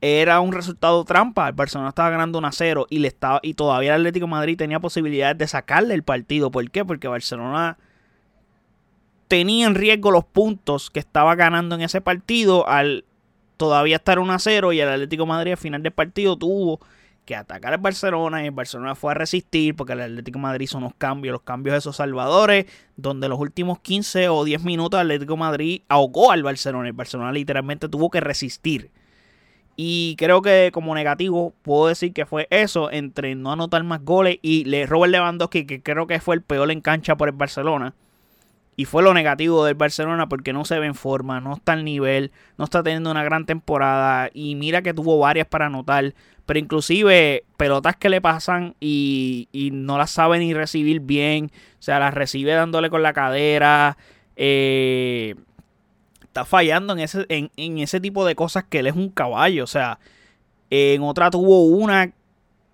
era 0.00 0.40
un 0.40 0.52
resultado 0.52 1.04
trampa. 1.04 1.48
El 1.48 1.54
Barcelona 1.54 1.88
estaba 1.90 2.10
ganando 2.10 2.38
1 2.38 2.46
a 2.46 2.52
0 2.52 2.86
y, 2.90 2.98
le 2.98 3.08
estaba, 3.08 3.40
y 3.42 3.54
todavía 3.54 3.94
el 3.94 4.02
Atlético 4.02 4.26
Madrid 4.26 4.56
tenía 4.56 4.80
posibilidades 4.80 5.38
de 5.38 5.46
sacarle 5.46 5.94
el 5.94 6.02
partido. 6.02 6.50
¿Por 6.50 6.70
qué? 6.70 6.84
Porque 6.84 7.08
Barcelona 7.08 7.78
tenía 9.28 9.66
en 9.66 9.74
riesgo 9.74 10.10
los 10.10 10.24
puntos 10.24 10.90
que 10.90 11.00
estaba 11.00 11.34
ganando 11.34 11.74
en 11.74 11.82
ese 11.82 12.00
partido 12.00 12.68
al 12.68 13.04
todavía 13.56 13.96
estar 13.96 14.18
1 14.18 14.32
a 14.32 14.38
0 14.38 14.72
y 14.72 14.80
el 14.80 14.88
Atlético 14.88 15.26
Madrid 15.26 15.52
al 15.52 15.56
final 15.58 15.82
del 15.82 15.92
partido 15.92 16.36
tuvo 16.36 16.80
que 17.26 17.36
atacar 17.36 17.74
al 17.74 17.80
Barcelona 17.80 18.42
y 18.42 18.46
el 18.46 18.52
Barcelona 18.52 18.94
fue 18.94 19.10
a 19.10 19.14
resistir 19.14 19.76
porque 19.76 19.92
el 19.92 20.00
Atlético 20.00 20.38
Madrid 20.38 20.64
hizo 20.64 20.78
unos 20.78 20.94
cambios, 20.96 21.32
los 21.32 21.42
cambios 21.42 21.74
de 21.74 21.78
esos 21.80 21.96
salvadores, 21.96 22.66
donde 22.96 23.28
los 23.28 23.38
últimos 23.38 23.80
15 23.80 24.30
o 24.30 24.44
10 24.44 24.64
minutos 24.64 24.98
el 24.98 25.08
Atlético 25.08 25.36
Madrid 25.36 25.82
ahogó 25.88 26.32
al 26.32 26.42
Barcelona. 26.42 26.88
El 26.88 26.94
Barcelona 26.94 27.32
literalmente 27.32 27.88
tuvo 27.88 28.08
que 28.08 28.20
resistir. 28.20 28.90
Y 29.76 30.16
creo 30.16 30.40
que 30.40 30.70
como 30.72 30.94
negativo 30.94 31.52
puedo 31.62 31.88
decir 31.88 32.14
que 32.14 32.24
fue 32.24 32.46
eso, 32.48 32.90
entre 32.90 33.34
no 33.34 33.52
anotar 33.52 33.84
más 33.84 34.02
goles 34.02 34.38
y 34.40 34.64
Robert 34.86 35.12
Lewandowski, 35.12 35.66
que 35.66 35.82
creo 35.82 36.06
que 36.06 36.18
fue 36.20 36.36
el 36.36 36.42
peor 36.42 36.70
en 36.70 36.80
cancha 36.80 37.16
por 37.16 37.28
el 37.28 37.34
Barcelona. 37.34 37.94
Y 38.76 38.84
fue 38.84 39.02
lo 39.02 39.14
negativo 39.14 39.64
del 39.64 39.74
Barcelona 39.74 40.28
porque 40.28 40.52
no 40.52 40.66
se 40.66 40.78
ve 40.78 40.86
en 40.86 40.94
forma, 40.94 41.40
no 41.40 41.54
está 41.54 41.72
al 41.72 41.84
nivel, 41.84 42.30
no 42.58 42.64
está 42.64 42.82
teniendo 42.82 43.10
una 43.10 43.24
gran 43.24 43.46
temporada. 43.46 44.28
Y 44.34 44.54
mira 44.54 44.82
que 44.82 44.92
tuvo 44.92 45.18
varias 45.18 45.46
para 45.46 45.66
anotar, 45.66 46.14
pero 46.44 46.58
inclusive 46.58 47.44
pelotas 47.56 47.96
que 47.96 48.10
le 48.10 48.20
pasan 48.20 48.74
y, 48.78 49.48
y 49.50 49.70
no 49.70 49.96
las 49.96 50.10
sabe 50.10 50.38
ni 50.38 50.52
recibir 50.52 51.00
bien. 51.00 51.50
O 51.78 51.82
sea, 51.82 51.98
las 51.98 52.12
recibe 52.12 52.52
dándole 52.52 52.90
con 52.90 53.02
la 53.02 53.14
cadera. 53.14 53.96
Eh, 54.36 55.34
está 56.36 56.44
fallando 56.44 56.92
en 56.92 56.98
ese, 56.98 57.24
en, 57.30 57.78
ese 57.78 57.98
tipo 57.98 58.26
de 58.26 58.34
cosas 58.34 58.64
que 58.64 58.80
él 58.80 58.86
es 58.86 58.94
un 58.94 59.08
caballo. 59.08 59.64
O 59.64 59.66
sea, 59.66 59.98
en 60.68 61.02
otra 61.02 61.30
tuvo 61.30 61.64
una 61.64 62.12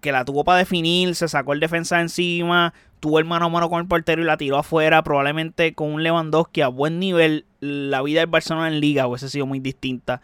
que 0.01 0.11
la 0.11 0.25
tuvo 0.25 0.43
para 0.43 0.59
definir, 0.59 1.15
se 1.15 1.29
sacó 1.29 1.53
el 1.53 1.61
defensa 1.61 2.01
encima, 2.01 2.75
tuvo 3.03 3.19
el 3.19 3.25
mano 3.25 3.47
a 3.47 3.49
mano 3.49 3.69
con 3.69 3.81
el 3.81 3.89
portero 3.89 4.23
y 4.23 4.25
la 4.25 4.37
tiró 4.37 4.59
afuera. 4.59 5.03
Probablemente 5.03 5.75
con 5.75 5.93
un 5.93 6.05
Lewandowski 6.05 6.61
a 6.61 6.69
buen 6.69 7.01
nivel, 7.01 7.47
la 7.59 8.01
vida 8.01 8.21
del 8.21 8.29
Barcelona 8.29 8.69
en 8.69 8.79
liga 8.79 9.09
hubiese 9.09 9.29
sido 9.29 9.45
muy 9.45 9.59
distinta. 9.59 10.23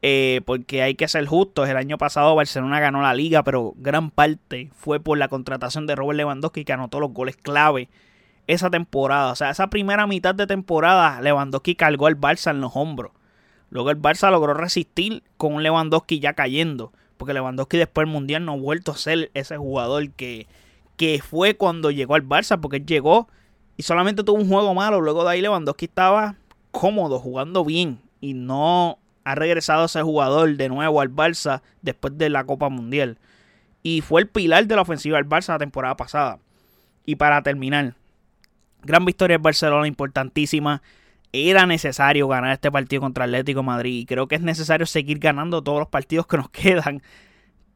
Eh, 0.00 0.40
porque 0.46 0.80
hay 0.82 0.94
que 0.94 1.08
ser 1.08 1.26
justos. 1.26 1.68
El 1.68 1.76
año 1.76 1.98
pasado 1.98 2.34
Barcelona 2.34 2.80
ganó 2.80 3.02
la 3.02 3.12
liga, 3.12 3.42
pero 3.44 3.74
gran 3.76 4.10
parte 4.10 4.70
fue 4.74 4.98
por 4.98 5.18
la 5.18 5.28
contratación 5.28 5.86
de 5.86 5.94
Robert 5.94 6.16
Lewandowski 6.16 6.64
que 6.64 6.72
anotó 6.72 7.00
los 7.00 7.12
goles 7.12 7.36
clave 7.36 7.90
esa 8.46 8.70
temporada. 8.70 9.30
O 9.30 9.36
sea, 9.36 9.50
esa 9.50 9.68
primera 9.68 10.06
mitad 10.06 10.34
de 10.34 10.46
temporada, 10.46 11.20
Lewandowski 11.20 11.74
cargó 11.74 12.06
al 12.06 12.18
Barça 12.18 12.50
en 12.50 12.62
los 12.62 12.72
hombros. 12.76 13.12
Luego 13.68 13.90
el 13.90 14.00
Barça 14.00 14.30
logró 14.30 14.54
resistir 14.54 15.22
con 15.36 15.52
un 15.52 15.62
Lewandowski 15.62 16.18
ya 16.18 16.32
cayendo. 16.32 16.92
Porque 17.18 17.34
Lewandowski 17.34 17.76
después 17.76 18.06
del 18.06 18.12
Mundial 18.14 18.46
no 18.46 18.52
ha 18.52 18.56
vuelto 18.56 18.92
a 18.92 18.96
ser 18.96 19.30
ese 19.34 19.58
jugador 19.58 20.08
que, 20.12 20.46
que 20.96 21.20
fue 21.22 21.56
cuando 21.56 21.90
llegó 21.90 22.14
al 22.14 22.26
Barça. 22.26 22.60
Porque 22.60 22.78
él 22.78 22.86
llegó 22.86 23.28
y 23.76 23.82
solamente 23.82 24.24
tuvo 24.24 24.38
un 24.38 24.48
juego 24.48 24.74
malo. 24.74 25.00
Luego 25.00 25.24
de 25.24 25.30
ahí 25.30 25.40
Lewandowski 25.40 25.86
estaba 25.86 26.36
cómodo, 26.70 27.18
jugando 27.18 27.64
bien. 27.64 28.00
Y 28.20 28.34
no 28.34 28.98
ha 29.24 29.34
regresado 29.34 29.86
ese 29.86 30.02
jugador 30.02 30.56
de 30.56 30.68
nuevo 30.68 31.00
al 31.00 31.14
Barça 31.14 31.62
después 31.82 32.16
de 32.16 32.30
la 32.30 32.44
Copa 32.44 32.68
Mundial. 32.68 33.18
Y 33.82 34.00
fue 34.00 34.22
el 34.22 34.28
pilar 34.28 34.66
de 34.66 34.76
la 34.76 34.82
ofensiva 34.82 35.16
del 35.16 35.28
Barça 35.28 35.48
la 35.48 35.58
temporada 35.58 35.96
pasada. 35.96 36.38
Y 37.04 37.16
para 37.16 37.42
terminar, 37.42 37.94
Gran 38.86 39.04
victoria 39.04 39.34
en 39.34 39.42
Barcelona, 39.42 39.88
importantísima. 39.88 40.80
Era 41.32 41.66
necesario 41.66 42.28
ganar 42.28 42.52
este 42.52 42.70
partido 42.70 43.02
contra 43.02 43.24
Atlético 43.24 43.64
Madrid. 43.64 44.02
Y 44.02 44.06
creo 44.06 44.28
que 44.28 44.36
es 44.36 44.42
necesario 44.42 44.86
seguir 44.86 45.18
ganando 45.18 45.60
todos 45.60 45.80
los 45.80 45.88
partidos 45.88 46.28
que 46.28 46.36
nos 46.36 46.48
quedan. 46.50 47.02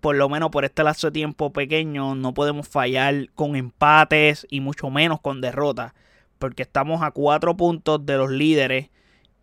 Por 0.01 0.17
lo 0.17 0.29
menos 0.29 0.51
por 0.51 0.65
este 0.65 0.83
lapso 0.83 1.09
de 1.09 1.13
tiempo 1.13 1.53
pequeño. 1.53 2.15
No 2.15 2.33
podemos 2.35 2.69
fallar 2.69 3.29
con 3.35 3.57
empates 3.57 4.47
y 4.51 4.61
mucho 4.61 4.91
menos 4.91 5.21
con 5.21 5.41
derrotas. 5.41 5.93
Porque 6.39 6.63
estamos 6.63 7.03
a 7.03 7.11
cuatro 7.11 7.57
puntos 7.57 8.05
de 8.07 8.17
los 8.17 8.31
líderes. 8.31 8.89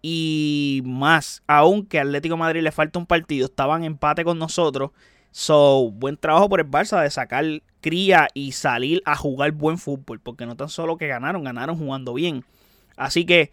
Y 0.02 0.82
más, 0.86 1.44
aunque 1.48 2.00
a 2.00 2.04
Atlético 2.04 2.38
Madrid 2.38 2.62
le 2.62 2.72
falta 2.72 3.00
un 3.00 3.06
partido, 3.06 3.46
estaban 3.46 3.82
en 3.84 3.94
empate 3.94 4.24
con 4.24 4.40
nosotros. 4.40 4.92
So, 5.32 5.92
buen 5.92 6.18
trabajo 6.18 6.50
por 6.50 6.60
el 6.60 6.70
Barça 6.70 7.02
de 7.02 7.12
sacar 7.12 7.46
cría 7.82 8.28
y 8.34 8.54
salir 8.54 9.02
a 9.06 9.16
jugar 9.16 9.52
buen 9.52 9.78
fútbol. 9.78 10.20
Porque 10.20 10.46
no 10.46 10.56
tan 10.56 10.70
solo 10.70 10.98
que 10.98 11.08
ganaron, 11.08 11.44
ganaron 11.44 11.78
jugando 11.78 12.14
bien. 12.14 12.44
Así 12.96 13.26
que 13.26 13.52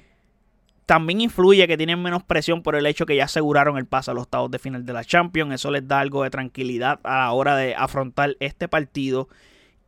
también 0.87 1.23
influye 1.23 1.67
que 1.67 1.77
tienen 1.77 2.03
menos 2.03 2.23
presión 2.23 2.63
por 2.63 2.77
el 2.77 2.87
hecho 2.87 3.07
que 3.07 3.17
ya 3.17 3.25
aseguraron 3.25 3.79
el 3.79 3.87
paso 3.87 4.11
a 4.11 4.15
los 4.15 4.25
octavos 4.25 4.51
de 4.51 4.59
final 4.59 4.85
de 4.85 4.93
la 4.93 5.05
Champions. 5.05 5.55
Eso 5.55 5.71
les 5.71 5.87
da 5.89 6.01
algo 6.01 6.23
de 6.23 6.31
tranquilidad 6.31 7.01
a 7.05 7.21
la 7.21 7.33
hora 7.33 7.57
de 7.57 7.75
afrontar 7.75 8.37
este 8.41 8.69
partido 8.69 9.29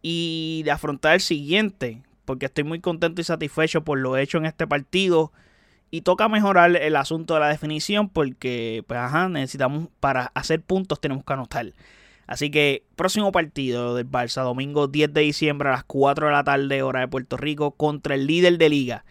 y 0.00 0.62
de 0.64 0.70
afrontar 0.70 1.14
el 1.14 1.20
siguiente. 1.20 2.02
Porque 2.24 2.46
estoy 2.46 2.64
muy 2.64 2.80
contento 2.80 3.20
y 3.20 3.24
satisfecho 3.24 3.84
por 3.84 3.98
lo 3.98 4.16
hecho 4.16 4.38
en 4.38 4.46
este 4.46 4.66
partido. 4.66 5.32
Y 5.90 6.00
toca 6.00 6.28
mejorar 6.28 6.74
el 6.74 6.96
asunto 6.96 7.34
de 7.34 7.40
la 7.40 7.48
definición 7.48 8.08
porque, 8.08 8.82
pues, 8.86 8.98
ajá, 8.98 9.28
necesitamos, 9.28 9.88
para 10.00 10.32
hacer 10.34 10.60
puntos 10.60 11.00
tenemos 11.00 11.24
que 11.24 11.32
anotar. 11.32 11.72
Así 12.26 12.50
que, 12.50 12.84
próximo 12.96 13.30
partido 13.30 13.94
del 13.94 14.10
Barça, 14.10 14.42
domingo 14.42 14.88
10 14.88 15.12
de 15.12 15.20
diciembre 15.20 15.68
a 15.68 15.72
las 15.72 15.84
4 15.84 16.26
de 16.26 16.32
la 16.32 16.42
tarde, 16.42 16.82
hora 16.82 17.00
de 17.00 17.08
Puerto 17.08 17.36
Rico, 17.36 17.70
contra 17.72 18.16
el 18.16 18.26
líder 18.26 18.58
de 18.58 18.68
liga. 18.68 19.04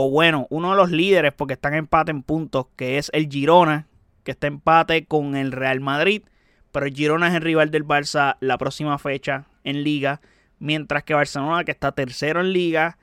O 0.00 0.10
bueno, 0.10 0.46
uno 0.50 0.70
de 0.70 0.76
los 0.76 0.92
líderes 0.92 1.32
porque 1.32 1.54
están 1.54 1.72
en 1.72 1.80
empate 1.80 2.12
en 2.12 2.22
puntos, 2.22 2.66
que 2.76 2.98
es 2.98 3.10
el 3.12 3.28
Girona, 3.28 3.88
que 4.22 4.30
está 4.30 4.46
en 4.46 4.52
empate 4.52 5.06
con 5.06 5.34
el 5.34 5.50
Real 5.50 5.80
Madrid. 5.80 6.22
Pero 6.70 6.86
el 6.86 6.94
Girona 6.94 7.26
es 7.26 7.34
el 7.34 7.42
rival 7.42 7.72
del 7.72 7.84
Barça 7.84 8.36
la 8.38 8.58
próxima 8.58 8.96
fecha 8.98 9.46
en 9.64 9.82
liga. 9.82 10.20
Mientras 10.60 11.02
que 11.02 11.14
Barcelona, 11.14 11.64
que 11.64 11.72
está 11.72 11.90
tercero 11.90 12.40
en 12.40 12.52
liga, 12.52 12.96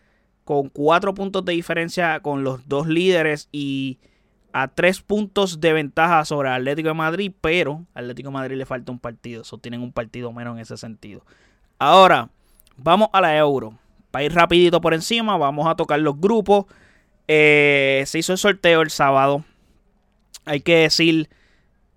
con 0.46 0.70
cuatro 0.70 1.14
puntos 1.14 1.44
de 1.44 1.52
diferencia 1.52 2.22
con 2.22 2.46
los 2.46 2.66
dos 2.70 2.88
líderes 2.88 3.50
y 3.52 4.00
a 4.54 4.70
tres 4.70 5.02
puntos 5.02 5.60
de 5.60 5.74
ventaja 5.74 6.24
sobre 6.24 6.48
Atlético 6.48 6.88
de 6.88 6.94
Madrid, 6.96 7.34
pero 7.42 7.84
Atlético 7.94 8.30
de 8.30 8.36
Madrid 8.36 8.56
le 8.56 8.66
falta 8.66 8.94
un 8.94 9.00
partido, 9.00 9.42
eso 9.42 9.58
tienen 9.58 9.82
un 9.82 9.92
partido 9.92 10.32
menos 10.32 10.56
en 10.56 10.62
ese 10.62 10.78
sentido. 10.78 11.26
Ahora, 11.78 12.30
vamos 12.78 13.10
a 13.12 13.20
la 13.20 13.36
Euro. 13.36 13.78
Para 14.12 14.24
ir 14.24 14.34
rapidito 14.34 14.80
por 14.80 14.94
encima, 14.94 15.36
vamos 15.36 15.68
a 15.68 15.76
tocar 15.76 16.00
los 16.00 16.18
grupos. 16.18 16.68
Eh, 17.28 18.04
se 18.06 18.20
hizo 18.20 18.34
el 18.34 18.38
sorteo 18.38 18.82
el 18.82 18.90
sábado. 18.90 19.44
Hay 20.46 20.62
que 20.62 20.78
decir 20.78 21.30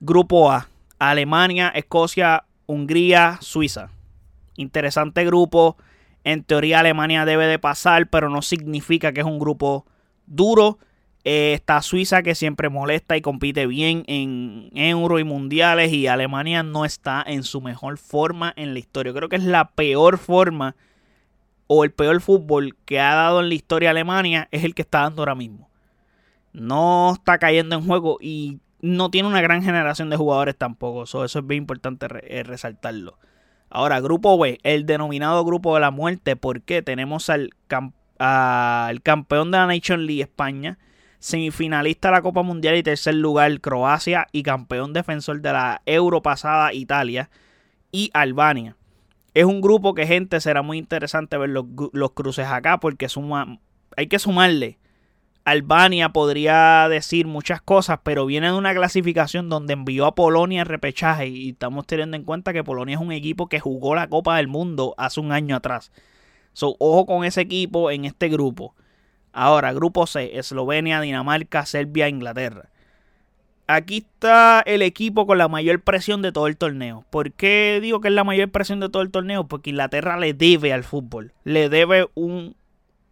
grupo 0.00 0.50
A. 0.50 0.68
Alemania, 0.99 1.68
Escocia, 1.68 2.44
Hungría, 2.66 3.38
Suiza. 3.40 3.90
Interesante 4.56 5.25
grupo. 5.25 5.76
En 6.25 6.42
teoría 6.44 6.80
Alemania 6.80 7.25
debe 7.25 7.47
de 7.47 7.58
pasar, 7.58 8.08
pero 8.08 8.28
no 8.28 8.42
significa 8.42 9.12
que 9.12 9.20
es 9.20 9.26
un 9.26 9.38
grupo 9.38 9.87
duro. 10.26 10.78
Eh, 11.25 11.52
está 11.54 11.82
Suiza 11.82 12.23
que 12.23 12.35
siempre 12.35 12.68
molesta 12.68 13.16
y 13.16 13.20
compite 13.20 13.66
bien 13.66 14.04
en 14.06 14.70
Euro 14.75 15.18
y 15.18 15.25
Mundiales 15.25 15.92
y 15.92 16.06
Alemania 16.06 16.62
no 16.62 16.85
está 16.85 17.25
en 17.26 17.42
su 17.42 17.61
mejor 17.61 17.99
forma 17.99 18.52
en 18.56 18.73
la 18.73 18.78
historia. 18.78 19.12
Creo 19.12 19.28
que 19.28 19.37
es 19.37 19.44
la 19.44 19.70
peor 19.70 20.18
forma 20.18 20.75
o 21.68 21.84
el 21.84 21.92
peor 21.92 22.20
fútbol 22.20 22.76
que 22.84 22.98
ha 22.98 23.14
dado 23.14 23.40
en 23.40 23.48
la 23.48 23.54
historia 23.54 23.90
Alemania 23.90 24.48
es 24.50 24.64
el 24.64 24.75
que 24.75 24.82
está 24.82 25.02
dando 25.02 25.22
ahora 25.22 25.37
mismo. 25.37 25.70
No 26.52 27.12
está 27.12 27.38
cayendo 27.38 27.76
en 27.76 27.87
juego 27.87 28.18
y 28.20 28.58
no 28.80 29.10
tiene 29.10 29.28
una 29.28 29.42
gran 29.42 29.62
generación 29.62 30.10
de 30.10 30.16
jugadores 30.16 30.56
tampoco. 30.56 31.04
eso 31.04 31.25
es 31.25 31.46
bien 31.46 31.62
importante 31.62 32.06
eh, 32.22 32.42
resaltarlo. 32.42 33.18
Ahora, 33.70 34.00
grupo 34.00 34.38
B, 34.38 34.58
el 34.62 34.87
denominado 34.87 35.44
grupo 35.44 35.75
de 35.75 35.80
la 35.80 35.90
muerte, 35.90 36.37
porque 36.37 36.80
tenemos 36.80 37.28
al, 37.28 37.50
al 38.18 39.02
campeón 39.02 39.50
de 39.50 39.58
la 39.58 39.66
Nation 39.66 40.06
League 40.06 40.22
España, 40.22 40.78
semifinalista 41.18 42.08
de 42.08 42.12
la 42.12 42.22
Copa 42.22 42.42
Mundial 42.42 42.76
y 42.76 42.82
tercer 42.82 43.16
lugar 43.16 43.60
Croacia 43.60 44.26
y 44.32 44.42
campeón 44.42 44.94
defensor 44.94 45.42
de 45.42 45.52
la 45.52 45.82
Euro 45.84 46.22
pasada 46.22 46.72
Italia 46.72 47.28
y 47.92 48.10
Albania. 48.14 48.76
Es 49.38 49.45
un 49.45 49.61
grupo 49.61 49.95
que 49.95 50.04
gente 50.04 50.40
será 50.40 50.62
muy 50.62 50.78
interesante 50.78 51.38
ver 51.38 51.50
los, 51.50 52.11
cruces 52.11 52.49
acá 52.49 52.80
porque 52.80 53.09
suma, 53.09 53.61
hay 53.97 54.09
que 54.09 54.18
sumarle. 54.18 54.80
Albania 55.45 56.09
podría 56.09 56.88
decir 56.88 57.28
muchas 57.28 57.62
cosas, 57.62 58.00
pero 58.02 58.26
viene 58.26 58.49
de 58.49 58.54
una 58.54 58.75
clasificación 58.75 59.49
donde 59.49 59.75
envió 59.75 60.07
a 60.07 60.16
Polonia 60.16 60.62
en 60.62 60.66
repechaje 60.66 61.28
y 61.28 61.50
estamos 61.50 61.87
teniendo 61.87 62.16
en 62.16 62.25
cuenta 62.25 62.52
que 62.52 62.64
Polonia 62.64 62.97
es 62.97 63.00
un 63.00 63.12
equipo 63.12 63.49
que 63.49 63.61
jugó 63.61 63.95
la 63.95 64.09
Copa 64.09 64.38
del 64.38 64.49
Mundo 64.49 64.97
hace 64.99 65.21
un 65.21 65.30
año 65.30 65.54
atrás. 65.54 65.92
So, 66.52 66.75
ojo 66.80 67.07
con 67.07 67.25
ese 67.25 67.42
equipo 67.42 67.92
en 67.92 68.07
este 68.07 68.28
grupo. 68.28 68.75
Ahora, 69.33 69.73
grupo 69.73 70.09
C, 70.09 70.37
Eslovenia, 70.37 71.00
Dinamarca, 71.00 71.64
Serbia, 71.64 72.09
Inglaterra. 72.09 72.71
Aquí 73.70 73.98
está 73.98 74.62
el 74.64 74.80
equipo 74.80 75.26
con 75.26 75.37
la 75.37 75.46
mayor 75.46 75.82
presión 75.82 76.22
de 76.22 76.32
todo 76.32 76.46
el 76.46 76.56
torneo. 76.56 77.04
¿Por 77.10 77.32
qué 77.32 77.80
digo 77.82 78.00
que 78.00 78.08
es 78.08 78.14
la 78.14 78.25
mayor 78.25 78.48
presión 78.50 78.80
de 78.80 78.88
todo 78.88 79.02
el 79.02 79.10
torneo? 79.10 79.46
Porque 79.46 79.68
Inglaterra 79.68 80.16
le 80.16 80.32
debe 80.32 80.72
al 80.72 80.84
fútbol. 80.84 81.34
Le 81.44 81.68
debe 81.68 82.08
un, 82.14 82.56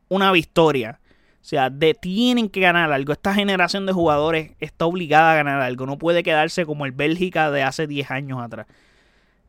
una 0.09 0.33
victoria. 0.33 0.99
O 1.43 1.45
sea, 1.45 1.71
tienen 2.01 2.49
que 2.49 2.61
ganar 2.61 2.91
algo. 2.91 3.13
Esta 3.13 3.35
generación 3.35 3.85
de 3.85 3.93
jugadores 3.93 4.53
está 4.59 4.87
obligada 4.87 5.33
a 5.33 5.37
ganar 5.37 5.61
algo. 5.61 5.85
No 5.85 5.99
puede 5.99 6.23
quedarse 6.23 6.65
como 6.65 6.87
el 6.87 6.93
Bélgica 6.93 7.51
de 7.51 7.63
hace 7.63 7.87
10 7.87 8.11
años 8.11 8.41
atrás. 8.41 8.67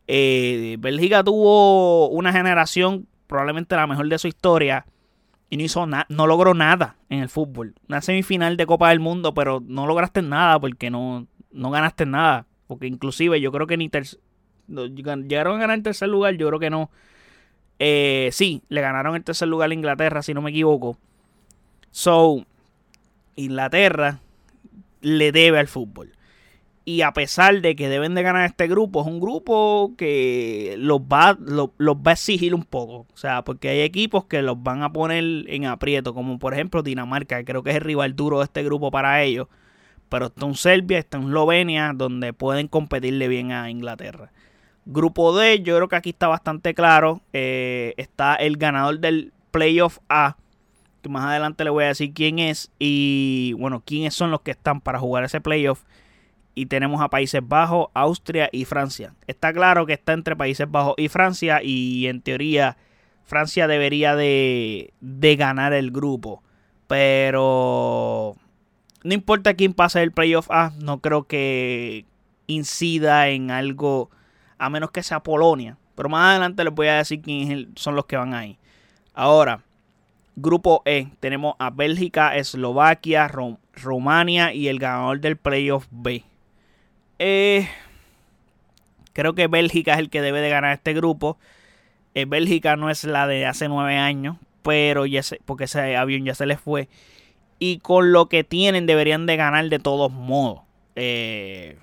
Eh, 0.08 0.76
Bélgica 0.78 1.24
tuvo 1.24 2.10
una 2.10 2.34
generación 2.34 3.08
probablemente 3.28 3.78
la 3.78 3.88
mejor 3.88 4.10
de 4.10 4.18
su 4.18 4.28
historia 4.28 4.86
y 5.50 5.58
no 5.58 5.64
hizo 5.64 5.86
nada, 5.86 6.06
no 6.10 6.28
logró 6.28 6.54
nada 6.54 6.98
en 7.10 7.20
el 7.20 7.30
fútbol. 7.30 7.76
Una 7.88 8.02
semifinal 8.02 8.58
de 8.58 8.66
Copa 8.66 8.90
del 8.90 9.00
Mundo, 9.00 9.34
pero 9.34 9.64
no 9.66 9.88
lograste 9.88 10.22
nada 10.22 10.60
porque 10.60 10.90
no, 10.90 11.28
no 11.52 11.72
ganaste 11.72 12.06
nada. 12.06 12.46
Porque 12.68 12.88
inclusive 12.88 13.40
yo 13.40 13.52
creo 13.52 13.66
que 13.66 13.78
ni 13.78 13.90
llegaron 14.68 15.56
a 15.56 15.60
ganar 15.60 15.78
el 15.78 15.84
tercer 15.84 16.10
lugar, 16.10 16.36
yo 16.36 16.48
creo 16.48 16.60
que 16.60 16.70
no. 16.70 16.90
Eh, 17.80 18.30
sí, 18.34 18.62
le 18.68 18.82
ganaron 18.82 19.16
el 19.16 19.24
tercer 19.24 19.48
lugar 19.48 19.70
a 19.72 19.74
Inglaterra, 19.74 20.22
si 20.22 20.34
no 20.34 20.42
me 20.42 20.50
equivoco. 20.50 20.98
So, 21.92 22.46
Inglaterra 23.36 24.20
le 25.02 25.32
debe 25.32 25.60
al 25.60 25.68
fútbol. 25.68 26.12
Y 26.88 27.02
a 27.02 27.12
pesar 27.12 27.60
de 27.60 27.76
que 27.76 27.90
deben 27.90 28.16
de 28.16 28.24
ganar 28.24 28.46
este 28.46 28.66
grupo, 28.66 29.02
es 29.02 29.08
un 29.08 29.20
grupo 29.20 29.92
que 29.98 30.76
los 30.78 31.02
va, 31.02 31.38
los, 31.38 31.68
va 31.78 32.12
a 32.12 32.14
exigir 32.14 32.56
un 32.56 32.64
poco. 32.64 33.06
O 33.14 33.18
sea, 33.18 33.44
porque 33.44 33.68
hay 33.68 33.82
equipos 33.82 34.24
que 34.24 34.42
los 34.42 34.64
van 34.64 34.84
a 34.84 34.94
poner 34.94 35.22
en 35.50 35.66
aprieto, 35.66 36.14
como 36.14 36.40
por 36.40 36.54
ejemplo 36.54 36.84
Dinamarca, 36.84 37.40
que 37.40 37.44
creo 37.44 37.62
que 37.62 37.72
es 37.72 37.76
el 37.76 37.82
rival 37.82 38.16
duro 38.16 38.38
de 38.38 38.46
este 38.46 38.64
grupo 38.64 38.90
para 38.90 39.22
ellos. 39.22 39.50
Pero 40.08 40.28
está 40.28 40.46
en 40.46 40.56
Serbia, 40.56 40.98
está 40.98 41.18
en 41.18 41.24
Eslovenia, 41.24 41.92
donde 41.94 42.32
pueden 42.32 42.70
competirle 42.70 43.28
bien 43.28 43.52
a 43.52 43.70
Inglaterra. 43.70 44.32
Grupo 44.86 45.38
D, 45.38 45.62
yo 45.64 45.76
creo 45.76 45.90
que 45.90 45.98
aquí 45.98 46.12
está 46.12 46.30
bastante 46.30 46.74
claro. 46.74 47.20
Eh, 47.34 47.96
está 47.98 48.36
el 48.36 48.56
ganador 48.56 49.00
del 49.00 49.34
Playoff 49.52 50.00
A, 50.08 50.38
que 51.02 51.10
más 51.10 51.26
adelante 51.26 51.66
le 51.66 51.70
voy 51.70 51.84
a 51.84 51.88
decir 51.88 52.14
quién 52.14 52.40
es. 52.40 52.72
Y 52.80 53.52
bueno, 53.58 53.84
quiénes 53.86 54.14
son 54.14 54.32
los 54.32 54.40
que 54.40 54.52
están 54.52 54.80
para 54.80 55.00
jugar 55.00 55.26
ese 55.26 55.42
playoff 55.42 55.84
y 56.58 56.66
tenemos 56.66 57.02
a 57.02 57.10
Países 57.10 57.48
Bajos, 57.48 57.90
Austria 57.94 58.50
y 58.52 58.66
Francia. 58.66 59.14
Está 59.28 59.54
claro 59.54 59.86
que 59.86 59.94
está 59.94 60.14
entre 60.14 60.36
Países 60.36 60.70
Bajos 60.70 60.96
y 60.98 61.08
Francia 61.08 61.62
y 61.62 62.08
en 62.08 62.20
teoría 62.20 62.78
Francia 63.26 63.68
debería 63.68 64.16
de, 64.16 64.92
de 65.00 65.36
ganar 65.36 65.74
el 65.74 65.92
grupo. 65.92 66.42
Pero 66.88 68.36
no 69.04 69.14
importa 69.14 69.54
quién 69.54 69.76
pase 69.76 70.02
el 70.02 70.12
playoff 70.12 70.50
A, 70.50 70.72
no 70.82 71.00
creo 71.00 71.28
que 71.28 72.06
incida 72.48 73.30
en 73.30 73.52
algo 73.52 74.10
a 74.58 74.72
menos 74.72 74.90
que 74.90 75.04
sea 75.04 75.22
Polonia. 75.22 75.78
Pero 75.94 76.10
más 76.10 76.32
adelante 76.32 76.64
les 76.64 76.74
voy 76.74 76.88
a 76.88 76.98
decir 76.98 77.22
quiénes 77.22 77.68
son 77.76 77.96
los 77.96 78.06
que 78.06 78.18
van 78.18 78.34
ahí. 78.34 78.58
Ahora, 79.14 79.62
grupo 80.36 80.82
E, 80.86 81.10
tenemos 81.20 81.54
a 81.60 81.70
Bélgica, 81.70 82.36
Eslovaquia, 82.36 83.32
Rumania 83.76 84.56
y 84.56 84.70
el 84.70 84.80
ganador 84.80 85.20
del 85.20 85.38
playoff 85.38 85.86
B. 85.92 86.24
Eh, 87.20 87.68
creo 89.14 89.34
que 89.34 89.48
Bélgica 89.48 89.94
es 89.94 90.00
el 90.00 90.10
que 90.10 90.22
debe 90.22 90.42
de 90.42 90.50
ganar 90.50 90.74
este 90.74 90.94
grupo. 90.94 91.38
Eh, 92.14 92.26
Bélgica 92.26 92.76
no 92.76 92.90
es 92.90 93.04
la 93.04 93.28
de 93.28 93.46
hace 93.46 93.68
nueve 93.68 93.96
años, 93.98 94.38
pero 94.64 95.06
ya 95.06 95.24
sé, 95.24 95.40
porque 95.46 95.66
ese 95.66 95.96
avión 95.96 96.26
ya 96.26 96.36
se 96.36 96.46
les 96.46 96.60
fue. 96.60 96.88
Y 97.60 97.80
con 97.80 98.12
lo 98.12 98.30
que 98.30 98.44
tienen 98.44 98.86
deberían 98.86 99.26
de 99.26 99.36
ganar 99.36 99.68
de 99.70 99.80
todos 99.80 100.12
modos. 100.12 100.62
Eh, 100.96 101.78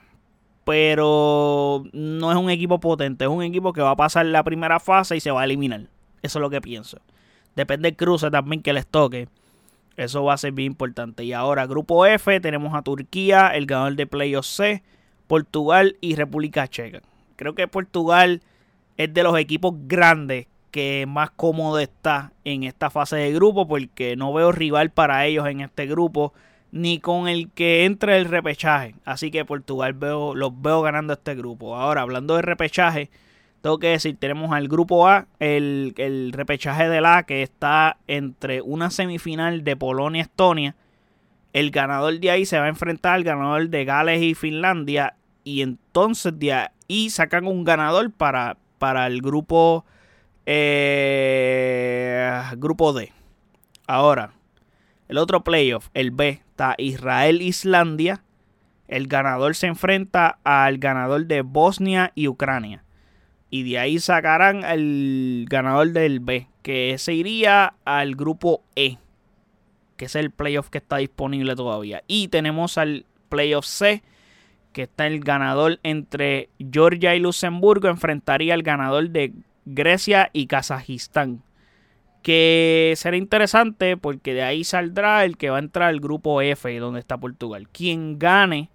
pero 0.64 1.84
no 1.92 2.32
es 2.32 2.38
un 2.38 2.50
equipo 2.50 2.80
potente, 2.80 3.24
es 3.24 3.30
un 3.30 3.42
equipo 3.42 3.72
que 3.72 3.82
va 3.82 3.90
a 3.90 3.96
pasar 3.96 4.26
la 4.26 4.42
primera 4.42 4.80
fase 4.80 5.16
y 5.16 5.20
se 5.20 5.30
va 5.30 5.42
a 5.42 5.44
eliminar. 5.44 5.82
Eso 6.22 6.38
es 6.38 6.40
lo 6.40 6.50
que 6.50 6.60
pienso. 6.60 6.98
Depende 7.54 7.88
del 7.88 7.96
cruce 7.96 8.30
también 8.30 8.62
que 8.62 8.72
les 8.72 8.86
toque. 8.86 9.28
Eso 9.96 10.24
va 10.24 10.34
a 10.34 10.38
ser 10.38 10.52
bien 10.52 10.72
importante. 10.72 11.22
Y 11.24 11.32
ahora, 11.32 11.66
grupo 11.66 12.06
F, 12.06 12.40
tenemos 12.40 12.74
a 12.74 12.82
Turquía, 12.82 13.48
el 13.48 13.66
ganador 13.66 13.94
de 13.94 14.06
Playoff 14.06 14.46
C. 14.46 14.82
Portugal 15.26 15.96
y 16.00 16.14
República 16.16 16.68
Checa. 16.68 17.02
Creo 17.36 17.54
que 17.54 17.68
Portugal 17.68 18.42
es 18.96 19.12
de 19.12 19.22
los 19.22 19.38
equipos 19.38 19.74
grandes 19.86 20.46
que 20.70 21.06
más 21.06 21.30
cómodo 21.30 21.78
está 21.78 22.32
en 22.44 22.64
esta 22.64 22.90
fase 22.90 23.16
de 23.16 23.32
grupo 23.32 23.66
porque 23.66 24.16
no 24.16 24.32
veo 24.32 24.52
rival 24.52 24.90
para 24.90 25.24
ellos 25.26 25.46
en 25.46 25.60
este 25.60 25.86
grupo 25.86 26.32
ni 26.72 26.98
con 26.98 27.28
el 27.28 27.50
que 27.52 27.84
entre 27.84 28.16
el 28.16 28.24
repechaje. 28.24 28.96
Así 29.04 29.30
que 29.30 29.44
Portugal 29.44 29.92
veo, 29.92 30.34
los 30.34 30.60
veo 30.60 30.82
ganando 30.82 31.12
este 31.12 31.36
grupo. 31.36 31.76
Ahora, 31.76 32.02
hablando 32.02 32.34
de 32.34 32.42
repechaje, 32.42 33.10
tengo 33.60 33.78
que 33.78 33.90
decir, 33.90 34.16
tenemos 34.18 34.52
al 34.52 34.66
grupo 34.66 35.06
A, 35.06 35.28
el, 35.38 35.94
el 35.96 36.32
repechaje 36.32 36.88
del 36.88 37.06
A 37.06 37.22
que 37.22 37.44
está 37.44 37.98
entre 38.08 38.60
una 38.60 38.90
semifinal 38.90 39.62
de 39.62 39.76
Polonia-Estonia 39.76 40.74
el 41.54 41.70
ganador 41.70 42.18
de 42.18 42.30
ahí 42.32 42.44
se 42.44 42.58
va 42.58 42.64
a 42.66 42.68
enfrentar 42.68 43.14
al 43.14 43.24
ganador 43.24 43.68
de 43.68 43.84
Gales 43.84 44.20
y 44.20 44.34
Finlandia. 44.34 45.14
Y 45.44 45.62
entonces 45.62 46.36
de 46.36 46.52
ahí 46.52 47.10
sacan 47.10 47.46
un 47.46 47.62
ganador 47.62 48.12
para, 48.12 48.58
para 48.78 49.06
el 49.06 49.22
grupo, 49.22 49.84
eh, 50.46 52.42
grupo 52.56 52.92
D. 52.92 53.12
Ahora, 53.86 54.32
el 55.08 55.16
otro 55.16 55.44
playoff, 55.44 55.90
el 55.94 56.10
B, 56.10 56.42
está 56.50 56.74
Israel-Islandia. 56.76 58.24
El 58.88 59.06
ganador 59.06 59.54
se 59.54 59.68
enfrenta 59.68 60.40
al 60.42 60.78
ganador 60.78 61.26
de 61.26 61.42
Bosnia 61.42 62.10
y 62.16 62.26
Ucrania. 62.26 62.82
Y 63.48 63.62
de 63.62 63.78
ahí 63.78 64.00
sacarán 64.00 64.64
el 64.64 65.46
ganador 65.48 65.92
del 65.92 66.18
B, 66.18 66.48
que 66.62 66.98
se 66.98 67.14
iría 67.14 67.74
al 67.84 68.16
grupo 68.16 68.64
E 68.74 68.98
que 69.96 70.06
es 70.06 70.14
el 70.14 70.30
playoff 70.30 70.70
que 70.70 70.78
está 70.78 70.96
disponible 70.98 71.54
todavía. 71.56 72.02
Y 72.06 72.28
tenemos 72.28 72.78
al 72.78 73.06
playoff 73.28 73.66
C, 73.66 74.02
que 74.72 74.82
está 74.82 75.06
el 75.06 75.20
ganador 75.20 75.78
entre 75.82 76.48
Georgia 76.58 77.14
y 77.14 77.20
Luxemburgo, 77.20 77.88
enfrentaría 77.88 78.54
al 78.54 78.62
ganador 78.62 79.10
de 79.10 79.32
Grecia 79.64 80.30
y 80.32 80.46
Kazajistán. 80.46 81.42
Que 82.22 82.94
será 82.96 83.16
interesante 83.16 83.96
porque 83.96 84.34
de 84.34 84.42
ahí 84.42 84.64
saldrá 84.64 85.24
el 85.24 85.36
que 85.36 85.50
va 85.50 85.56
a 85.56 85.60
entrar 85.60 85.88
al 85.90 86.00
grupo 86.00 86.40
F, 86.40 86.78
donde 86.78 87.00
está 87.00 87.18
Portugal. 87.18 87.68
Quien 87.68 88.18
gane 88.18 88.70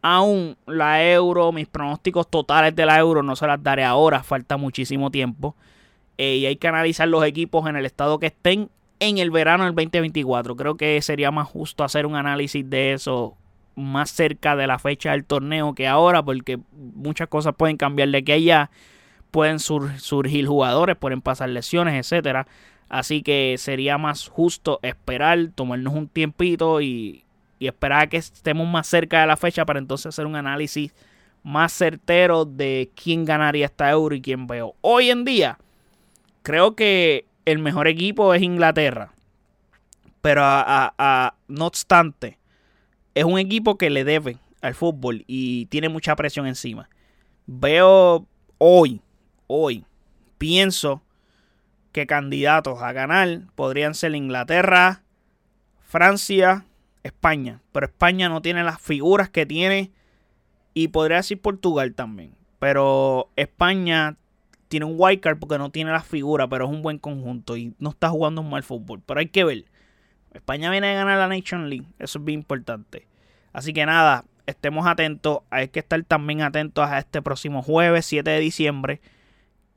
aún 0.00 0.56
la 0.66 1.04
euro, 1.10 1.52
mis 1.52 1.66
pronósticos 1.66 2.28
totales 2.30 2.74
de 2.74 2.86
la 2.86 2.98
euro 2.98 3.22
no 3.22 3.36
se 3.36 3.46
las 3.46 3.62
daré 3.62 3.84
ahora, 3.84 4.22
falta 4.22 4.56
muchísimo 4.56 5.10
tiempo. 5.10 5.54
Eh, 6.16 6.36
y 6.36 6.46
hay 6.46 6.56
que 6.56 6.68
analizar 6.68 7.06
los 7.08 7.24
equipos 7.24 7.68
en 7.68 7.76
el 7.76 7.84
estado 7.86 8.18
que 8.18 8.26
estén 8.26 8.70
en 9.00 9.18
el 9.18 9.30
verano 9.30 9.64
del 9.64 9.74
2024. 9.74 10.56
Creo 10.56 10.76
que 10.76 11.00
sería 11.02 11.30
más 11.30 11.48
justo 11.48 11.84
hacer 11.84 12.06
un 12.06 12.16
análisis 12.16 12.68
de 12.68 12.92
eso 12.92 13.36
más 13.74 14.10
cerca 14.10 14.56
de 14.56 14.66
la 14.66 14.78
fecha 14.78 15.12
del 15.12 15.24
torneo 15.24 15.74
que 15.74 15.86
ahora, 15.86 16.22
porque 16.22 16.58
muchas 16.72 17.28
cosas 17.28 17.54
pueden 17.56 17.76
cambiar 17.76 18.08
de 18.08 18.18
aquí 18.18 18.32
a 18.32 18.34
allá. 18.34 18.70
Pueden 19.30 19.58
surgir 19.58 20.46
jugadores, 20.46 20.96
pueden 20.96 21.20
pasar 21.20 21.50
lesiones, 21.50 21.94
etcétera. 21.94 22.46
Así 22.88 23.22
que 23.22 23.56
sería 23.58 23.98
más 23.98 24.28
justo 24.28 24.80
esperar, 24.82 25.50
tomarnos 25.54 25.94
un 25.94 26.08
tiempito 26.08 26.80
y, 26.80 27.24
y 27.58 27.66
esperar 27.66 28.00
a 28.00 28.06
que 28.08 28.16
estemos 28.16 28.66
más 28.66 28.86
cerca 28.86 29.20
de 29.20 29.26
la 29.26 29.36
fecha 29.36 29.66
para 29.66 29.78
entonces 29.78 30.06
hacer 30.06 30.26
un 30.26 30.36
análisis 30.36 30.94
más 31.42 31.72
certero 31.72 32.46
de 32.46 32.90
quién 32.94 33.24
ganaría 33.24 33.66
esta 33.66 33.90
euro 33.90 34.14
y 34.14 34.22
quién 34.22 34.46
veo. 34.46 34.74
Hoy 34.80 35.10
en 35.10 35.24
día, 35.24 35.58
creo 36.42 36.74
que 36.74 37.27
el 37.52 37.58
mejor 37.58 37.88
equipo 37.88 38.34
es 38.34 38.42
Inglaterra. 38.42 39.12
Pero 40.20 40.42
a, 40.44 41.34
no 41.48 41.66
obstante, 41.66 42.38
es 43.14 43.24
un 43.24 43.38
equipo 43.38 43.78
que 43.78 43.88
le 43.88 44.04
debe 44.04 44.36
al 44.60 44.74
fútbol 44.74 45.24
y 45.26 45.66
tiene 45.66 45.88
mucha 45.88 46.14
presión 46.16 46.46
encima. 46.46 46.90
Veo 47.46 48.26
hoy, 48.58 49.00
hoy. 49.46 49.84
Pienso 50.36 51.02
que 51.92 52.06
candidatos 52.06 52.82
a 52.82 52.92
ganar 52.92 53.42
podrían 53.54 53.94
ser 53.94 54.14
Inglaterra, 54.14 55.02
Francia, 55.80 56.66
España. 57.02 57.62
Pero 57.72 57.86
España 57.86 58.28
no 58.28 58.42
tiene 58.42 58.64
las 58.64 58.80
figuras 58.80 59.30
que 59.30 59.46
tiene 59.46 59.90
y 60.74 60.88
podría 60.88 61.18
decir 61.18 61.40
Portugal 61.40 61.94
también. 61.94 62.34
Pero 62.58 63.30
España 63.36 64.16
tiene 64.68 64.86
un 64.86 64.98
card 65.20 65.38
porque 65.38 65.58
no 65.58 65.70
tiene 65.70 65.90
las 65.90 66.06
figuras, 66.06 66.46
pero 66.50 66.66
es 66.66 66.70
un 66.70 66.82
buen 66.82 66.98
conjunto 66.98 67.56
y 67.56 67.74
no 67.78 67.90
está 67.90 68.10
jugando 68.10 68.42
un 68.42 68.50
mal 68.50 68.62
fútbol. 68.62 69.02
Pero 69.04 69.20
hay 69.20 69.28
que 69.28 69.44
ver. 69.44 69.64
España 70.32 70.70
viene 70.70 70.90
a 70.90 70.94
ganar 70.94 71.18
la 71.18 71.28
Nation 71.28 71.68
League. 71.68 71.86
Eso 71.98 72.18
es 72.18 72.24
bien 72.24 72.40
importante. 72.40 73.06
Así 73.52 73.72
que 73.72 73.84
nada, 73.86 74.24
estemos 74.46 74.86
atentos. 74.86 75.40
Hay 75.50 75.68
que 75.68 75.80
estar 75.80 76.02
también 76.04 76.42
atentos 76.42 76.86
a 76.88 76.98
este 76.98 77.22
próximo 77.22 77.62
jueves, 77.62 78.06
7 78.06 78.28
de 78.30 78.40
diciembre, 78.40 79.00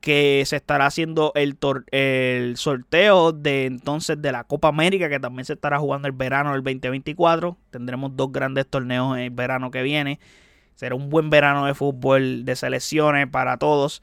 que 0.00 0.42
se 0.46 0.56
estará 0.56 0.86
haciendo 0.86 1.32
el, 1.34 1.56
el 1.90 2.56
sorteo 2.56 3.32
de 3.32 3.66
entonces 3.66 4.20
de 4.20 4.32
la 4.32 4.44
Copa 4.44 4.68
América, 4.68 5.08
que 5.08 5.20
también 5.20 5.44
se 5.46 5.54
estará 5.54 5.78
jugando 5.78 6.08
el 6.08 6.12
verano 6.12 6.52
del 6.52 6.62
2024. 6.62 7.56
Tendremos 7.70 8.16
dos 8.16 8.30
grandes 8.30 8.66
torneos 8.66 9.16
en 9.16 9.24
el 9.24 9.30
verano 9.30 9.70
que 9.70 9.82
viene. 9.82 10.20
Será 10.74 10.94
un 10.94 11.10
buen 11.10 11.30
verano 11.30 11.66
de 11.66 11.74
fútbol, 11.74 12.44
de 12.44 12.56
selecciones 12.56 13.28
para 13.28 13.56
todos. 13.58 14.02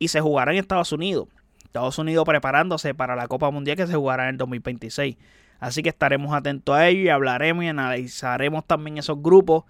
Y 0.00 0.08
se 0.08 0.20
jugará 0.20 0.50
en 0.50 0.58
Estados 0.58 0.90
Unidos. 0.90 1.28
Estados 1.62 1.96
Unidos 1.98 2.24
preparándose 2.24 2.94
para 2.94 3.14
la 3.14 3.28
Copa 3.28 3.48
Mundial 3.52 3.76
que 3.76 3.86
se 3.86 3.94
jugará 3.94 4.24
en 4.24 4.30
el 4.30 4.36
2026. 4.38 5.16
Así 5.60 5.82
que 5.82 5.90
estaremos 5.90 6.34
atentos 6.34 6.74
a 6.74 6.88
ello 6.88 7.02
y 7.02 7.08
hablaremos 7.10 7.62
y 7.62 7.68
analizaremos 7.68 8.66
también 8.66 8.98
esos 8.98 9.22
grupos. 9.22 9.64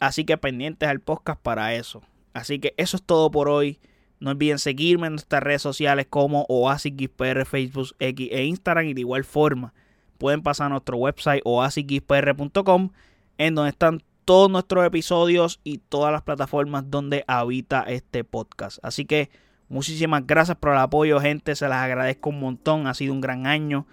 Así 0.00 0.24
que 0.24 0.36
pendientes 0.38 0.88
al 0.88 1.00
podcast 1.00 1.40
para 1.40 1.74
eso. 1.74 2.02
Así 2.32 2.58
que 2.58 2.74
eso 2.78 2.96
es 2.96 3.02
todo 3.04 3.30
por 3.30 3.48
hoy. 3.48 3.78
No 4.18 4.30
olviden 4.30 4.58
seguirme 4.58 5.06
en 5.06 5.12
nuestras 5.12 5.42
redes 5.42 5.62
sociales 5.62 6.06
como 6.08 6.46
OasisXPR, 6.48 7.44
Facebook, 7.44 7.94
X 7.98 8.28
e 8.32 8.44
Instagram. 8.44 8.86
Y 8.86 8.94
de 8.94 9.02
igual 9.02 9.24
forma, 9.24 9.74
pueden 10.18 10.42
pasar 10.42 10.66
a 10.66 10.70
nuestro 10.70 10.96
website 10.96 11.42
oasisxpr.com 11.44 12.90
en 13.38 13.54
donde 13.54 13.70
están 13.70 14.02
todos 14.24 14.50
nuestros 14.50 14.84
episodios 14.84 15.60
y 15.62 15.78
todas 15.78 16.12
las 16.12 16.22
plataformas 16.22 16.90
donde 16.90 17.24
habita 17.28 17.82
este 17.82 18.24
podcast. 18.24 18.78
Así 18.82 19.04
que 19.04 19.30
muchísimas 19.68 20.26
gracias 20.26 20.56
por 20.56 20.72
el 20.72 20.78
apoyo, 20.78 21.20
gente. 21.20 21.54
Se 21.56 21.68
las 21.68 21.82
agradezco 21.82 22.30
un 22.30 22.40
montón. 22.40 22.86
Ha 22.86 22.94
sido 22.94 23.12
un 23.12 23.20
gran 23.20 23.46
año 23.46 23.86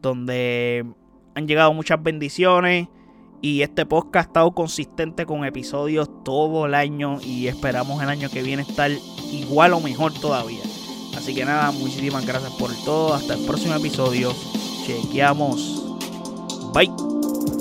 donde 0.00 0.84
han 1.34 1.46
llegado 1.46 1.72
muchas 1.72 2.02
bendiciones 2.02 2.88
y 3.40 3.62
este 3.62 3.86
podcast 3.86 4.16
ha 4.16 4.28
estado 4.28 4.52
consistente 4.52 5.26
con 5.26 5.44
episodios 5.44 6.10
todo 6.24 6.66
el 6.66 6.74
año 6.74 7.20
y 7.22 7.46
esperamos 7.46 8.02
el 8.02 8.08
año 8.08 8.30
que 8.30 8.42
viene 8.42 8.62
estar 8.62 8.90
igual 9.30 9.72
o 9.74 9.80
mejor 9.80 10.12
todavía. 10.12 10.62
Así 11.16 11.34
que 11.34 11.44
nada, 11.44 11.70
muchísimas 11.70 12.26
gracias 12.26 12.52
por 12.52 12.70
todo. 12.84 13.14
Hasta 13.14 13.34
el 13.34 13.44
próximo 13.44 13.74
episodio. 13.74 14.32
Chequeamos. 14.86 15.84
Bye. 16.72 17.57